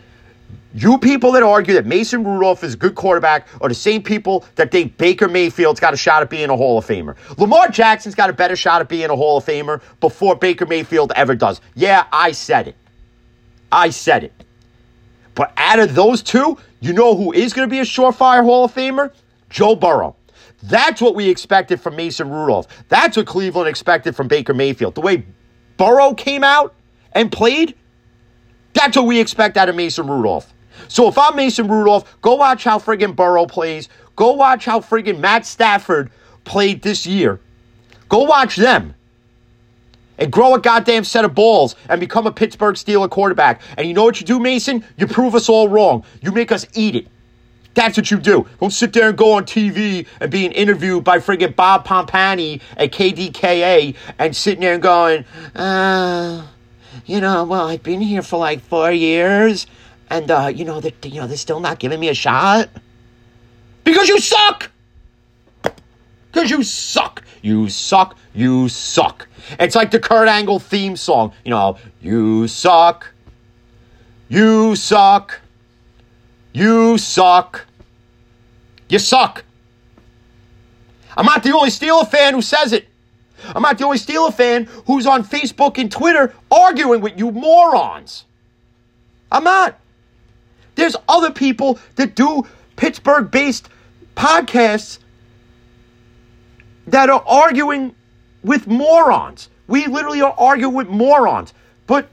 You 0.72 0.98
people 0.98 1.32
that 1.32 1.42
argue 1.42 1.74
that 1.74 1.86
Mason 1.86 2.22
Rudolph 2.22 2.62
is 2.62 2.74
a 2.74 2.76
good 2.76 2.94
quarterback 2.94 3.48
are 3.60 3.68
the 3.68 3.74
same 3.74 4.02
people 4.02 4.44
that 4.54 4.70
think 4.70 4.96
Baker 4.96 5.28
Mayfield's 5.28 5.80
got 5.80 5.94
a 5.94 5.96
shot 5.96 6.22
at 6.22 6.30
being 6.30 6.48
a 6.48 6.56
Hall 6.56 6.78
of 6.78 6.86
Famer. 6.86 7.16
Lamar 7.38 7.68
Jackson's 7.68 8.14
got 8.14 8.30
a 8.30 8.32
better 8.32 8.54
shot 8.54 8.80
at 8.80 8.88
being 8.88 9.10
a 9.10 9.16
Hall 9.16 9.38
of 9.38 9.44
Famer 9.44 9.82
before 9.98 10.36
Baker 10.36 10.66
Mayfield 10.66 11.12
ever 11.16 11.34
does. 11.34 11.60
Yeah, 11.74 12.06
I 12.12 12.30
said 12.30 12.68
it. 12.68 12.76
I 13.72 13.90
said 13.90 14.22
it. 14.22 14.44
But 15.34 15.52
out 15.56 15.80
of 15.80 15.94
those 15.94 16.22
two, 16.22 16.56
you 16.80 16.92
know 16.92 17.16
who 17.16 17.32
is 17.32 17.52
going 17.52 17.68
to 17.68 17.70
be 17.70 17.80
a 17.80 17.84
surefire 17.84 18.44
Hall 18.44 18.64
of 18.64 18.74
Famer? 18.74 19.12
Joe 19.48 19.74
Burrow. 19.74 20.14
That's 20.62 21.00
what 21.00 21.16
we 21.16 21.28
expected 21.28 21.80
from 21.80 21.96
Mason 21.96 22.30
Rudolph. 22.30 22.68
That's 22.88 23.16
what 23.16 23.26
Cleveland 23.26 23.68
expected 23.68 24.14
from 24.14 24.28
Baker 24.28 24.54
Mayfield. 24.54 24.94
The 24.94 25.00
way 25.00 25.24
Burrow 25.78 26.14
came 26.14 26.44
out 26.44 26.74
and 27.12 27.32
played, 27.32 27.74
that's 28.72 28.96
what 28.96 29.06
we 29.06 29.18
expect 29.18 29.56
out 29.56 29.68
of 29.68 29.74
Mason 29.74 30.06
Rudolph. 30.06 30.52
So 30.90 31.06
if 31.06 31.16
I'm 31.16 31.36
Mason 31.36 31.68
Rudolph, 31.68 32.20
go 32.20 32.34
watch 32.34 32.64
how 32.64 32.80
friggin' 32.80 33.14
Burrow 33.14 33.46
plays. 33.46 33.88
Go 34.16 34.32
watch 34.32 34.64
how 34.64 34.80
friggin' 34.80 35.20
Matt 35.20 35.46
Stafford 35.46 36.10
played 36.42 36.82
this 36.82 37.06
year. 37.06 37.38
Go 38.08 38.24
watch 38.24 38.56
them. 38.56 38.96
And 40.18 40.32
grow 40.32 40.52
a 40.54 40.60
goddamn 40.60 41.04
set 41.04 41.24
of 41.24 41.32
balls 41.32 41.76
and 41.88 42.00
become 42.00 42.26
a 42.26 42.32
Pittsburgh 42.32 42.74
Steeler 42.74 43.08
quarterback. 43.08 43.62
And 43.78 43.86
you 43.86 43.94
know 43.94 44.02
what 44.02 44.20
you 44.20 44.26
do, 44.26 44.40
Mason? 44.40 44.84
You 44.96 45.06
prove 45.06 45.36
us 45.36 45.48
all 45.48 45.68
wrong. 45.68 46.04
You 46.22 46.32
make 46.32 46.50
us 46.50 46.66
eat 46.74 46.96
it. 46.96 47.06
That's 47.74 47.96
what 47.96 48.10
you 48.10 48.18
do. 48.18 48.48
Don't 48.58 48.72
sit 48.72 48.92
there 48.92 49.10
and 49.10 49.16
go 49.16 49.34
on 49.34 49.44
TV 49.44 50.08
and 50.18 50.28
being 50.28 50.50
interviewed 50.50 51.04
by 51.04 51.18
friggin' 51.18 51.54
Bob 51.54 51.86
Pompeani 51.86 52.60
at 52.76 52.90
KDKA 52.90 53.94
and 54.18 54.34
sitting 54.34 54.62
there 54.62 54.74
and 54.74 54.82
going, 54.82 55.24
uh, 55.54 56.44
you 57.06 57.20
know, 57.20 57.44
well, 57.44 57.68
I've 57.68 57.84
been 57.84 58.00
here 58.00 58.22
for 58.22 58.40
like 58.40 58.60
four 58.60 58.90
years 58.90 59.68
and 60.10 60.30
uh, 60.30 60.50
you 60.54 60.64
know 60.64 60.80
that 60.80 61.04
you 61.06 61.20
know 61.20 61.26
they're 61.26 61.36
still 61.36 61.60
not 61.60 61.78
giving 61.78 62.00
me 62.00 62.08
a 62.08 62.14
shot 62.14 62.68
because 63.84 64.08
you 64.08 64.20
suck. 64.20 64.70
Because 66.32 66.50
you 66.50 66.62
suck. 66.62 67.24
You 67.42 67.68
suck. 67.68 68.16
You 68.34 68.68
suck. 68.68 69.26
It's 69.58 69.74
like 69.74 69.90
the 69.90 69.98
Kurt 69.98 70.28
Angle 70.28 70.60
theme 70.60 70.96
song. 70.96 71.32
You 71.44 71.50
know, 71.50 71.78
you 72.00 72.46
suck. 72.46 73.10
You 74.28 74.76
suck. 74.76 75.40
You 76.52 76.98
suck. 76.98 77.66
You 78.88 78.98
suck. 78.98 79.44
I'm 81.16 81.26
not 81.26 81.42
the 81.42 81.52
only 81.52 81.70
Steeler 81.70 82.08
fan 82.08 82.34
who 82.34 82.42
says 82.42 82.72
it. 82.72 82.86
I'm 83.44 83.62
not 83.62 83.78
the 83.78 83.84
only 83.84 83.98
Steeler 83.98 84.32
fan 84.32 84.68
who's 84.86 85.06
on 85.06 85.24
Facebook 85.24 85.78
and 85.78 85.90
Twitter 85.90 86.34
arguing 86.50 87.00
with 87.00 87.18
you 87.18 87.32
morons. 87.32 88.24
I'm 89.32 89.44
not. 89.44 89.79
There's 90.74 90.96
other 91.08 91.30
people 91.30 91.78
that 91.96 92.14
do 92.14 92.46
Pittsburgh 92.76 93.30
based 93.30 93.68
podcasts 94.16 94.98
that 96.86 97.10
are 97.10 97.22
arguing 97.26 97.94
with 98.42 98.66
morons. 98.66 99.48
We 99.66 99.86
literally 99.86 100.22
are 100.22 100.34
arguing 100.36 100.74
with 100.74 100.88
morons. 100.88 101.54
But 101.86 102.08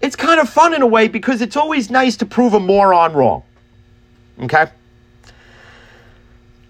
it's 0.00 0.16
kind 0.16 0.40
of 0.40 0.48
fun 0.48 0.74
in 0.74 0.82
a 0.82 0.86
way 0.86 1.08
because 1.08 1.40
it's 1.42 1.56
always 1.56 1.90
nice 1.90 2.16
to 2.18 2.26
prove 2.26 2.54
a 2.54 2.60
moron 2.60 3.12
wrong. 3.12 3.42
Okay? 4.40 4.66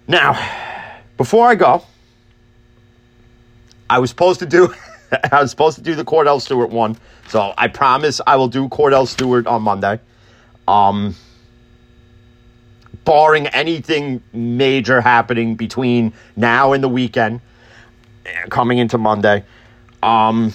Now, 0.07 0.39
before 1.17 1.47
I 1.47 1.55
go, 1.55 1.83
I 3.89 3.99
was 3.99 4.09
supposed 4.09 4.39
to 4.39 4.45
do 4.45 4.73
I 5.31 5.41
was 5.41 5.51
supposed 5.51 5.77
to 5.77 5.83
do 5.83 5.95
the 5.95 6.05
Kordell 6.05 6.41
Stewart 6.41 6.69
one. 6.69 6.97
So 7.27 7.53
I 7.57 7.67
promise 7.67 8.21
I 8.25 8.35
will 8.35 8.47
do 8.47 8.67
Kordell 8.69 9.07
Stewart 9.07 9.47
on 9.47 9.61
Monday. 9.61 9.99
Um 10.69 11.15
barring 13.09 13.47
anything 13.47 14.21
major 14.33 15.01
happening 15.01 15.55
between 15.55 16.13
now 16.35 16.73
and 16.73 16.83
the 16.83 16.87
weekend, 16.87 17.41
coming 18.49 18.77
into 18.77 18.99
Monday. 18.99 19.43
Um, 20.03 20.53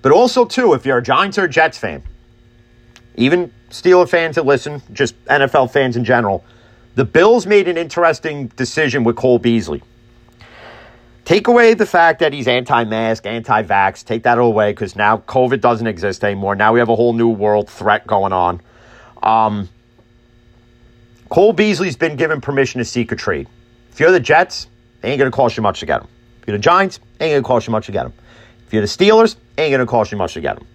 but 0.00 0.10
also, 0.10 0.46
too, 0.46 0.72
if 0.72 0.86
you're 0.86 0.98
a 0.98 1.02
Giants 1.02 1.36
or 1.36 1.44
a 1.44 1.50
Jets 1.50 1.76
fan, 1.76 2.02
even 3.16 3.52
Steeler 3.68 4.08
fans 4.08 4.36
that 4.36 4.46
listen, 4.46 4.80
just 4.92 5.22
NFL 5.26 5.70
fans 5.70 5.98
in 5.98 6.04
general, 6.04 6.44
the 6.94 7.04
Bills 7.04 7.46
made 7.46 7.68
an 7.68 7.76
interesting 7.76 8.46
decision 8.48 9.04
with 9.04 9.16
Cole 9.16 9.38
Beasley. 9.38 9.82
Take 11.24 11.46
away 11.46 11.74
the 11.74 11.86
fact 11.86 12.18
that 12.18 12.32
he's 12.32 12.48
anti 12.48 12.84
mask, 12.84 13.26
anti 13.26 13.62
vax, 13.62 14.04
take 14.04 14.24
that 14.24 14.38
all 14.38 14.48
away 14.48 14.72
because 14.72 14.96
now 14.96 15.18
COVID 15.18 15.60
doesn't 15.60 15.86
exist 15.86 16.24
anymore. 16.24 16.56
Now 16.56 16.72
we 16.72 16.80
have 16.80 16.88
a 16.88 16.96
whole 16.96 17.12
new 17.12 17.28
world 17.28 17.70
threat 17.70 18.06
going 18.06 18.32
on. 18.32 18.60
Um, 19.22 19.68
Cole 21.28 21.52
Beasley's 21.52 21.96
been 21.96 22.16
given 22.16 22.40
permission 22.40 22.80
to 22.80 22.84
seek 22.84 23.12
a 23.12 23.16
trade. 23.16 23.48
If 23.92 24.00
you're 24.00 24.10
the 24.10 24.20
Jets, 24.20 24.66
they 25.00 25.10
ain't 25.10 25.18
going 25.18 25.30
to 25.30 25.34
cost 25.34 25.56
you 25.56 25.62
much 25.62 25.80
to 25.80 25.86
get 25.86 26.02
him. 26.02 26.08
If 26.40 26.48
you're 26.48 26.56
the 26.56 26.62
Giants, 26.62 26.98
ain't 27.20 27.32
going 27.32 27.42
to 27.42 27.46
cost 27.46 27.68
you 27.68 27.70
much 27.70 27.86
to 27.86 27.92
get 27.92 28.06
him. 28.06 28.12
If 28.66 28.72
you're 28.72 28.82
the 28.82 28.88
Steelers, 28.88 29.36
ain't 29.56 29.70
going 29.70 29.80
to 29.80 29.86
cost 29.86 30.10
you 30.10 30.18
much 30.18 30.34
to 30.34 30.40
get 30.40 30.58
him. 30.58 30.66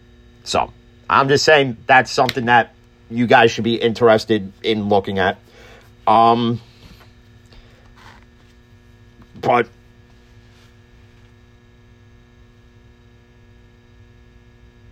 So 0.45 0.71
I'm 1.09 1.27
just 1.27 1.43
saying 1.43 1.77
that's 1.87 2.09
something 2.09 2.45
that 2.45 2.73
you 3.09 3.27
guys 3.27 3.51
should 3.51 3.65
be 3.65 3.75
interested 3.75 4.51
in 4.63 4.87
looking 4.87 5.19
at. 5.19 5.37
Um, 6.05 6.61
but 9.41 9.67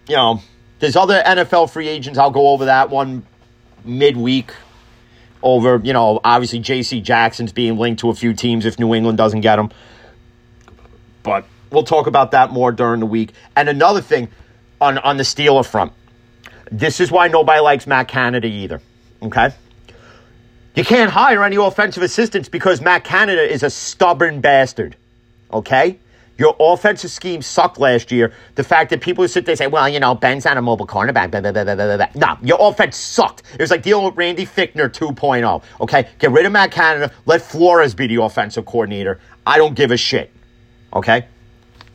you 0.08 0.16
know, 0.16 0.42
there's 0.80 0.96
other 0.96 1.22
NFL 1.26 1.70
free 1.72 1.88
agents. 1.88 2.20
I'll 2.20 2.32
go 2.32 2.50
over 2.50 2.66
that 2.66 2.90
one 2.90 3.26
midweek 3.84 4.54
over, 5.42 5.80
you 5.84 5.94
know, 5.94 6.20
obviously 6.24 6.60
J.C. 6.60 7.02
Jackson's 7.02 7.54
being 7.54 7.78
linked 7.78 8.02
to 8.02 8.10
a 8.10 8.16
few 8.16 8.34
teams 8.34 8.66
if 8.66 8.80
New 8.80 8.94
England 8.94 9.18
doesn't 9.18 9.42
get 9.42 9.60
him. 9.60 9.70
but 11.24 11.46
we'll 11.70 11.84
talk 11.84 12.08
about 12.08 12.32
that 12.32 12.52
more 12.52 12.72
during 12.72 13.00
the 13.00 13.06
week. 13.06 13.32
And 13.56 13.70
another 13.70 14.02
thing 14.02 14.30
on, 14.82 14.98
on 14.98 15.18
the 15.18 15.24
Steeler 15.24 15.66
front, 15.66 15.94
this 16.72 17.00
is 17.00 17.12
why 17.12 17.28
nobody 17.28 17.60
likes 17.60 17.86
Matt 17.86 18.08
Canada 18.08 18.48
either. 18.48 18.82
Okay? 19.22 19.50
You 20.76 20.84
can't 20.84 21.12
hire 21.12 21.44
any 21.44 21.56
offensive 21.56 22.04
assistants 22.04 22.50
because 22.50 22.82
Matt 22.82 23.04
Canada 23.04 23.42
is 23.42 23.64
a 23.64 23.70
stubborn 23.70 24.42
bastard. 24.42 24.96
Okay? 25.52 26.00
Your 26.38 26.56
offensive 26.60 27.12
scheme 27.12 27.42
sucked 27.42 27.80
last 27.80 28.12
year. 28.12 28.34
The 28.56 28.64
fact 28.64 28.90
that 28.90 29.00
people 29.00 29.24
who 29.24 29.28
sit 29.28 29.46
there 29.46 29.54
and 29.54 29.58
say, 29.58 29.68
well, 29.68 29.88
you 29.88 30.00
know, 30.00 30.16
Ben's 30.16 30.44
not 30.44 30.58
a 30.58 30.62
mobile 30.62 30.86
cornerback. 30.86 31.32
Blah, 31.32 31.40
blah, 31.42 31.52
blah, 31.52 31.76
blah, 31.76 31.98
blah. 31.98 32.08
No, 32.16 32.38
your 32.42 32.58
offense 32.60 32.98
sucked. 32.98 33.44
It 33.54 33.62
was 33.62 33.72
like 33.72 33.84
dealing 33.84 34.06
with 34.06 34.18
Randy 34.18 34.46
Fichtner 34.46 34.90
2.0. 34.90 35.64
Okay? 35.80 36.10
Get 36.20 36.32
rid 36.32 36.46
of 36.46 36.52
Matt 36.52 36.72
Canada. 36.72 37.12
Let 37.26 37.42
Flores 37.42 37.96
be 37.96 38.08
the 38.08 38.22
offensive 38.22 38.66
coordinator. 38.66 39.20
I 39.46 39.58
don't 39.58 39.76
give 39.76 39.92
a 39.92 39.98
shit. 39.98 40.32
Okay? 40.94 41.26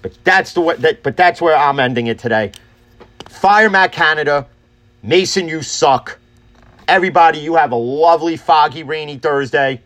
But 0.03 0.17
that's 0.25 0.55
the 0.55 0.63
way, 0.63 0.77
that, 0.77 1.03
but 1.03 1.17
that's 1.17 1.43
where 1.43 1.57
I'm 1.57 1.79
ending 1.79 2.07
it 2.07 2.19
today. 2.19 2.53
Fire 3.29 3.69
Matt 3.69 3.93
Canada. 3.93 4.47
Mason, 5.03 5.49
you 5.49 5.63
suck. 5.63 6.19
Everybody, 6.89 7.39
you 7.39 7.55
have 7.55 7.73
a 7.73 7.77
lovely, 7.77 8.37
foggy, 8.37 8.83
rainy 8.83 9.19
Thursday. 9.19 9.83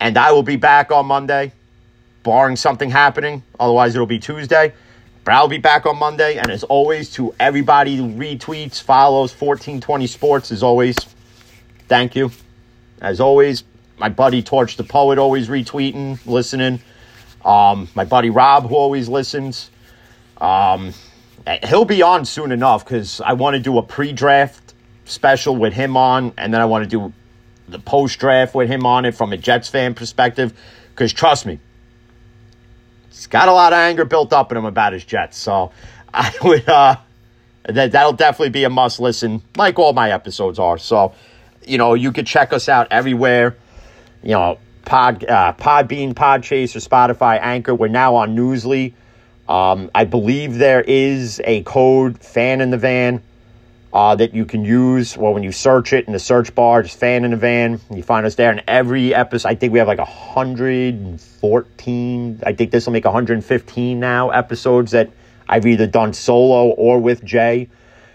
And 0.00 0.18
I 0.18 0.32
will 0.32 0.42
be 0.42 0.56
back 0.56 0.92
on 0.92 1.06
Monday, 1.06 1.52
barring 2.24 2.56
something 2.56 2.90
happening. 2.90 3.44
Otherwise, 3.60 3.94
it'll 3.94 4.06
be 4.06 4.18
Tuesday. 4.18 4.72
But 5.22 5.34
I'll 5.34 5.48
be 5.48 5.58
back 5.58 5.86
on 5.86 5.98
Monday. 5.98 6.36
And 6.38 6.50
as 6.50 6.64
always, 6.64 7.10
to 7.12 7.32
everybody 7.38 7.96
who 7.96 8.08
retweets, 8.08 8.82
follows 8.82 9.30
1420 9.30 10.06
Sports, 10.08 10.50
as 10.50 10.62
always, 10.64 10.96
thank 11.88 12.16
you. 12.16 12.32
As 13.00 13.20
always, 13.20 13.62
my 13.98 14.08
buddy 14.08 14.42
Torch 14.42 14.76
the 14.76 14.84
Poet 14.84 15.18
always 15.18 15.48
retweeting, 15.48 16.18
listening. 16.26 16.80
Um, 17.44 17.88
my 17.94 18.04
buddy 18.04 18.30
Rob, 18.30 18.68
who 18.68 18.74
always 18.74 19.08
listens. 19.08 19.70
Um, 20.40 20.92
he'll 21.64 21.84
be 21.84 22.02
on 22.02 22.24
soon 22.24 22.52
enough 22.52 22.84
because 22.84 23.20
I 23.20 23.34
want 23.34 23.54
to 23.54 23.60
do 23.60 23.78
a 23.78 23.82
pre 23.82 24.12
draft 24.12 24.74
special 25.04 25.56
with 25.56 25.72
him 25.72 25.96
on, 25.96 26.32
and 26.38 26.52
then 26.52 26.60
I 26.60 26.64
want 26.64 26.84
to 26.84 26.90
do 26.90 27.12
the 27.68 27.78
post 27.78 28.18
draft 28.18 28.54
with 28.54 28.68
him 28.68 28.84
on 28.84 29.04
it 29.04 29.14
from 29.14 29.32
a 29.32 29.36
Jets 29.36 29.68
fan 29.68 29.94
perspective. 29.94 30.52
Because 30.90 31.12
trust 31.12 31.46
me, 31.46 31.58
he's 33.14 33.26
got 33.28 33.48
a 33.48 33.52
lot 33.52 33.72
of 33.72 33.78
anger 33.78 34.04
built 34.04 34.32
up 34.32 34.50
in 34.50 34.58
him 34.58 34.64
about 34.64 34.92
his 34.92 35.04
Jets. 35.04 35.38
So 35.38 35.70
I 36.12 36.32
would 36.42 36.68
uh, 36.68 36.96
that 37.64 37.92
that'll 37.92 38.12
definitely 38.12 38.50
be 38.50 38.64
a 38.64 38.70
must 38.70 39.00
listen, 39.00 39.42
like 39.56 39.78
all 39.78 39.92
my 39.92 40.10
episodes 40.10 40.58
are. 40.58 40.78
So 40.78 41.14
you 41.66 41.78
know 41.78 41.94
you 41.94 42.12
could 42.12 42.26
check 42.26 42.52
us 42.52 42.68
out 42.68 42.88
everywhere. 42.90 43.56
You 44.22 44.32
know, 44.32 44.58
Pod 44.84 45.24
uh, 45.24 45.54
Podbean, 45.54 46.14
Podchaser, 46.14 46.86
Spotify, 46.86 47.38
Anchor. 47.40 47.74
We're 47.74 47.88
now 47.88 48.16
on 48.16 48.36
Newsly. 48.36 48.92
Um, 49.48 49.90
I 49.94 50.04
believe 50.04 50.54
there 50.54 50.80
is 50.80 51.40
a 51.44 51.62
code 51.64 52.18
fan 52.18 52.62
in 52.62 52.70
the 52.70 52.78
van 52.78 53.22
uh, 53.94 54.14
that 54.16 54.34
you 54.34 54.44
can 54.44 54.64
use. 54.64 55.16
Well, 55.16 55.32
when 55.32 55.44
you 55.44 55.52
search 55.52 55.92
it 55.92 56.08
in 56.08 56.12
the 56.12 56.18
search 56.18 56.52
bar, 56.52 56.82
just 56.82 56.98
fan 56.98 57.24
in 57.24 57.30
the 57.30 57.36
van, 57.36 57.80
you 57.94 58.02
find 58.02 58.26
us 58.26 58.34
there. 58.34 58.50
And 58.50 58.64
every 58.66 59.14
episode, 59.14 59.46
I 59.48 59.54
think 59.54 59.72
we 59.72 59.78
have 59.78 59.86
like 59.86 59.98
114. 59.98 62.40
I 62.44 62.52
think 62.52 62.72
this 62.72 62.86
will 62.86 62.92
make 62.92 63.04
115 63.04 64.00
now 64.00 64.30
episodes 64.30 64.90
that 64.90 65.10
I've 65.48 65.64
either 65.64 65.86
done 65.86 66.12
solo 66.12 66.70
or 66.70 66.98
with 66.98 67.24
Jay. 67.24 67.68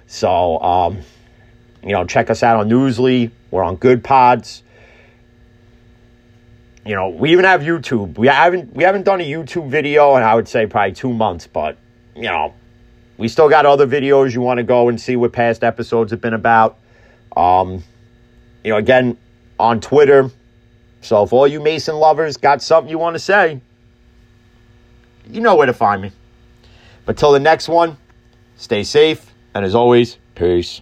So, 0.06 0.60
um, 0.60 0.98
you 1.82 1.94
know, 1.94 2.04
check 2.04 2.30
us 2.30 2.44
out 2.44 2.58
on 2.58 2.70
Newsly. 2.70 3.32
We're 3.50 3.64
on 3.64 3.78
Good 3.78 4.04
Pods. 4.04 4.64
You 6.86 6.96
know, 6.96 7.08
we 7.08 7.32
even 7.32 7.46
have 7.46 7.62
YouTube. 7.62 8.18
We 8.18 8.28
haven't 8.28 8.74
we 8.74 8.84
haven't 8.84 9.04
done 9.04 9.22
a 9.22 9.30
YouTube 9.30 9.70
video 9.70 10.18
in 10.18 10.24
I 10.24 10.36
would 10.36 10.50
say 10.50 10.66
probably 10.66 10.94
two 10.94 11.14
months, 11.14 11.48
but 11.48 11.78
you 12.16 12.24
know, 12.24 12.54
we 13.20 13.28
still 13.28 13.50
got 13.50 13.66
other 13.66 13.86
videos 13.86 14.34
you 14.34 14.40
want 14.40 14.60
to 14.60 14.64
go 14.64 14.88
and 14.88 15.00
see 15.00 15.18
what 15.18 15.34
past 15.34 15.62
episodes 15.62 16.12
have 16.12 16.22
been 16.22 16.34
about. 16.34 16.78
Um, 17.36 17.84
you 18.64 18.72
know, 18.72 18.78
again, 18.78 19.18
on 19.60 19.82
Twitter. 19.82 20.32
So 21.02 21.24
if 21.24 21.34
all 21.34 21.46
you 21.46 21.60
Mason 21.60 21.96
lovers 21.96 22.38
got 22.38 22.62
something 22.62 22.90
you 22.90 22.98
want 22.98 23.16
to 23.16 23.20
say, 23.20 23.60
you 25.30 25.42
know 25.42 25.56
where 25.56 25.68
to 25.68 25.74
find 25.74 26.02
me. 26.02 26.12
But 27.06 27.18
till 27.18 27.34
the 27.34 27.42
next 27.42 27.68
one, 27.68 27.98
stay 28.56 28.84
safe, 28.84 29.34
and 29.54 29.66
as 29.66 29.76
always, 29.76 30.18
peace. 30.36 30.82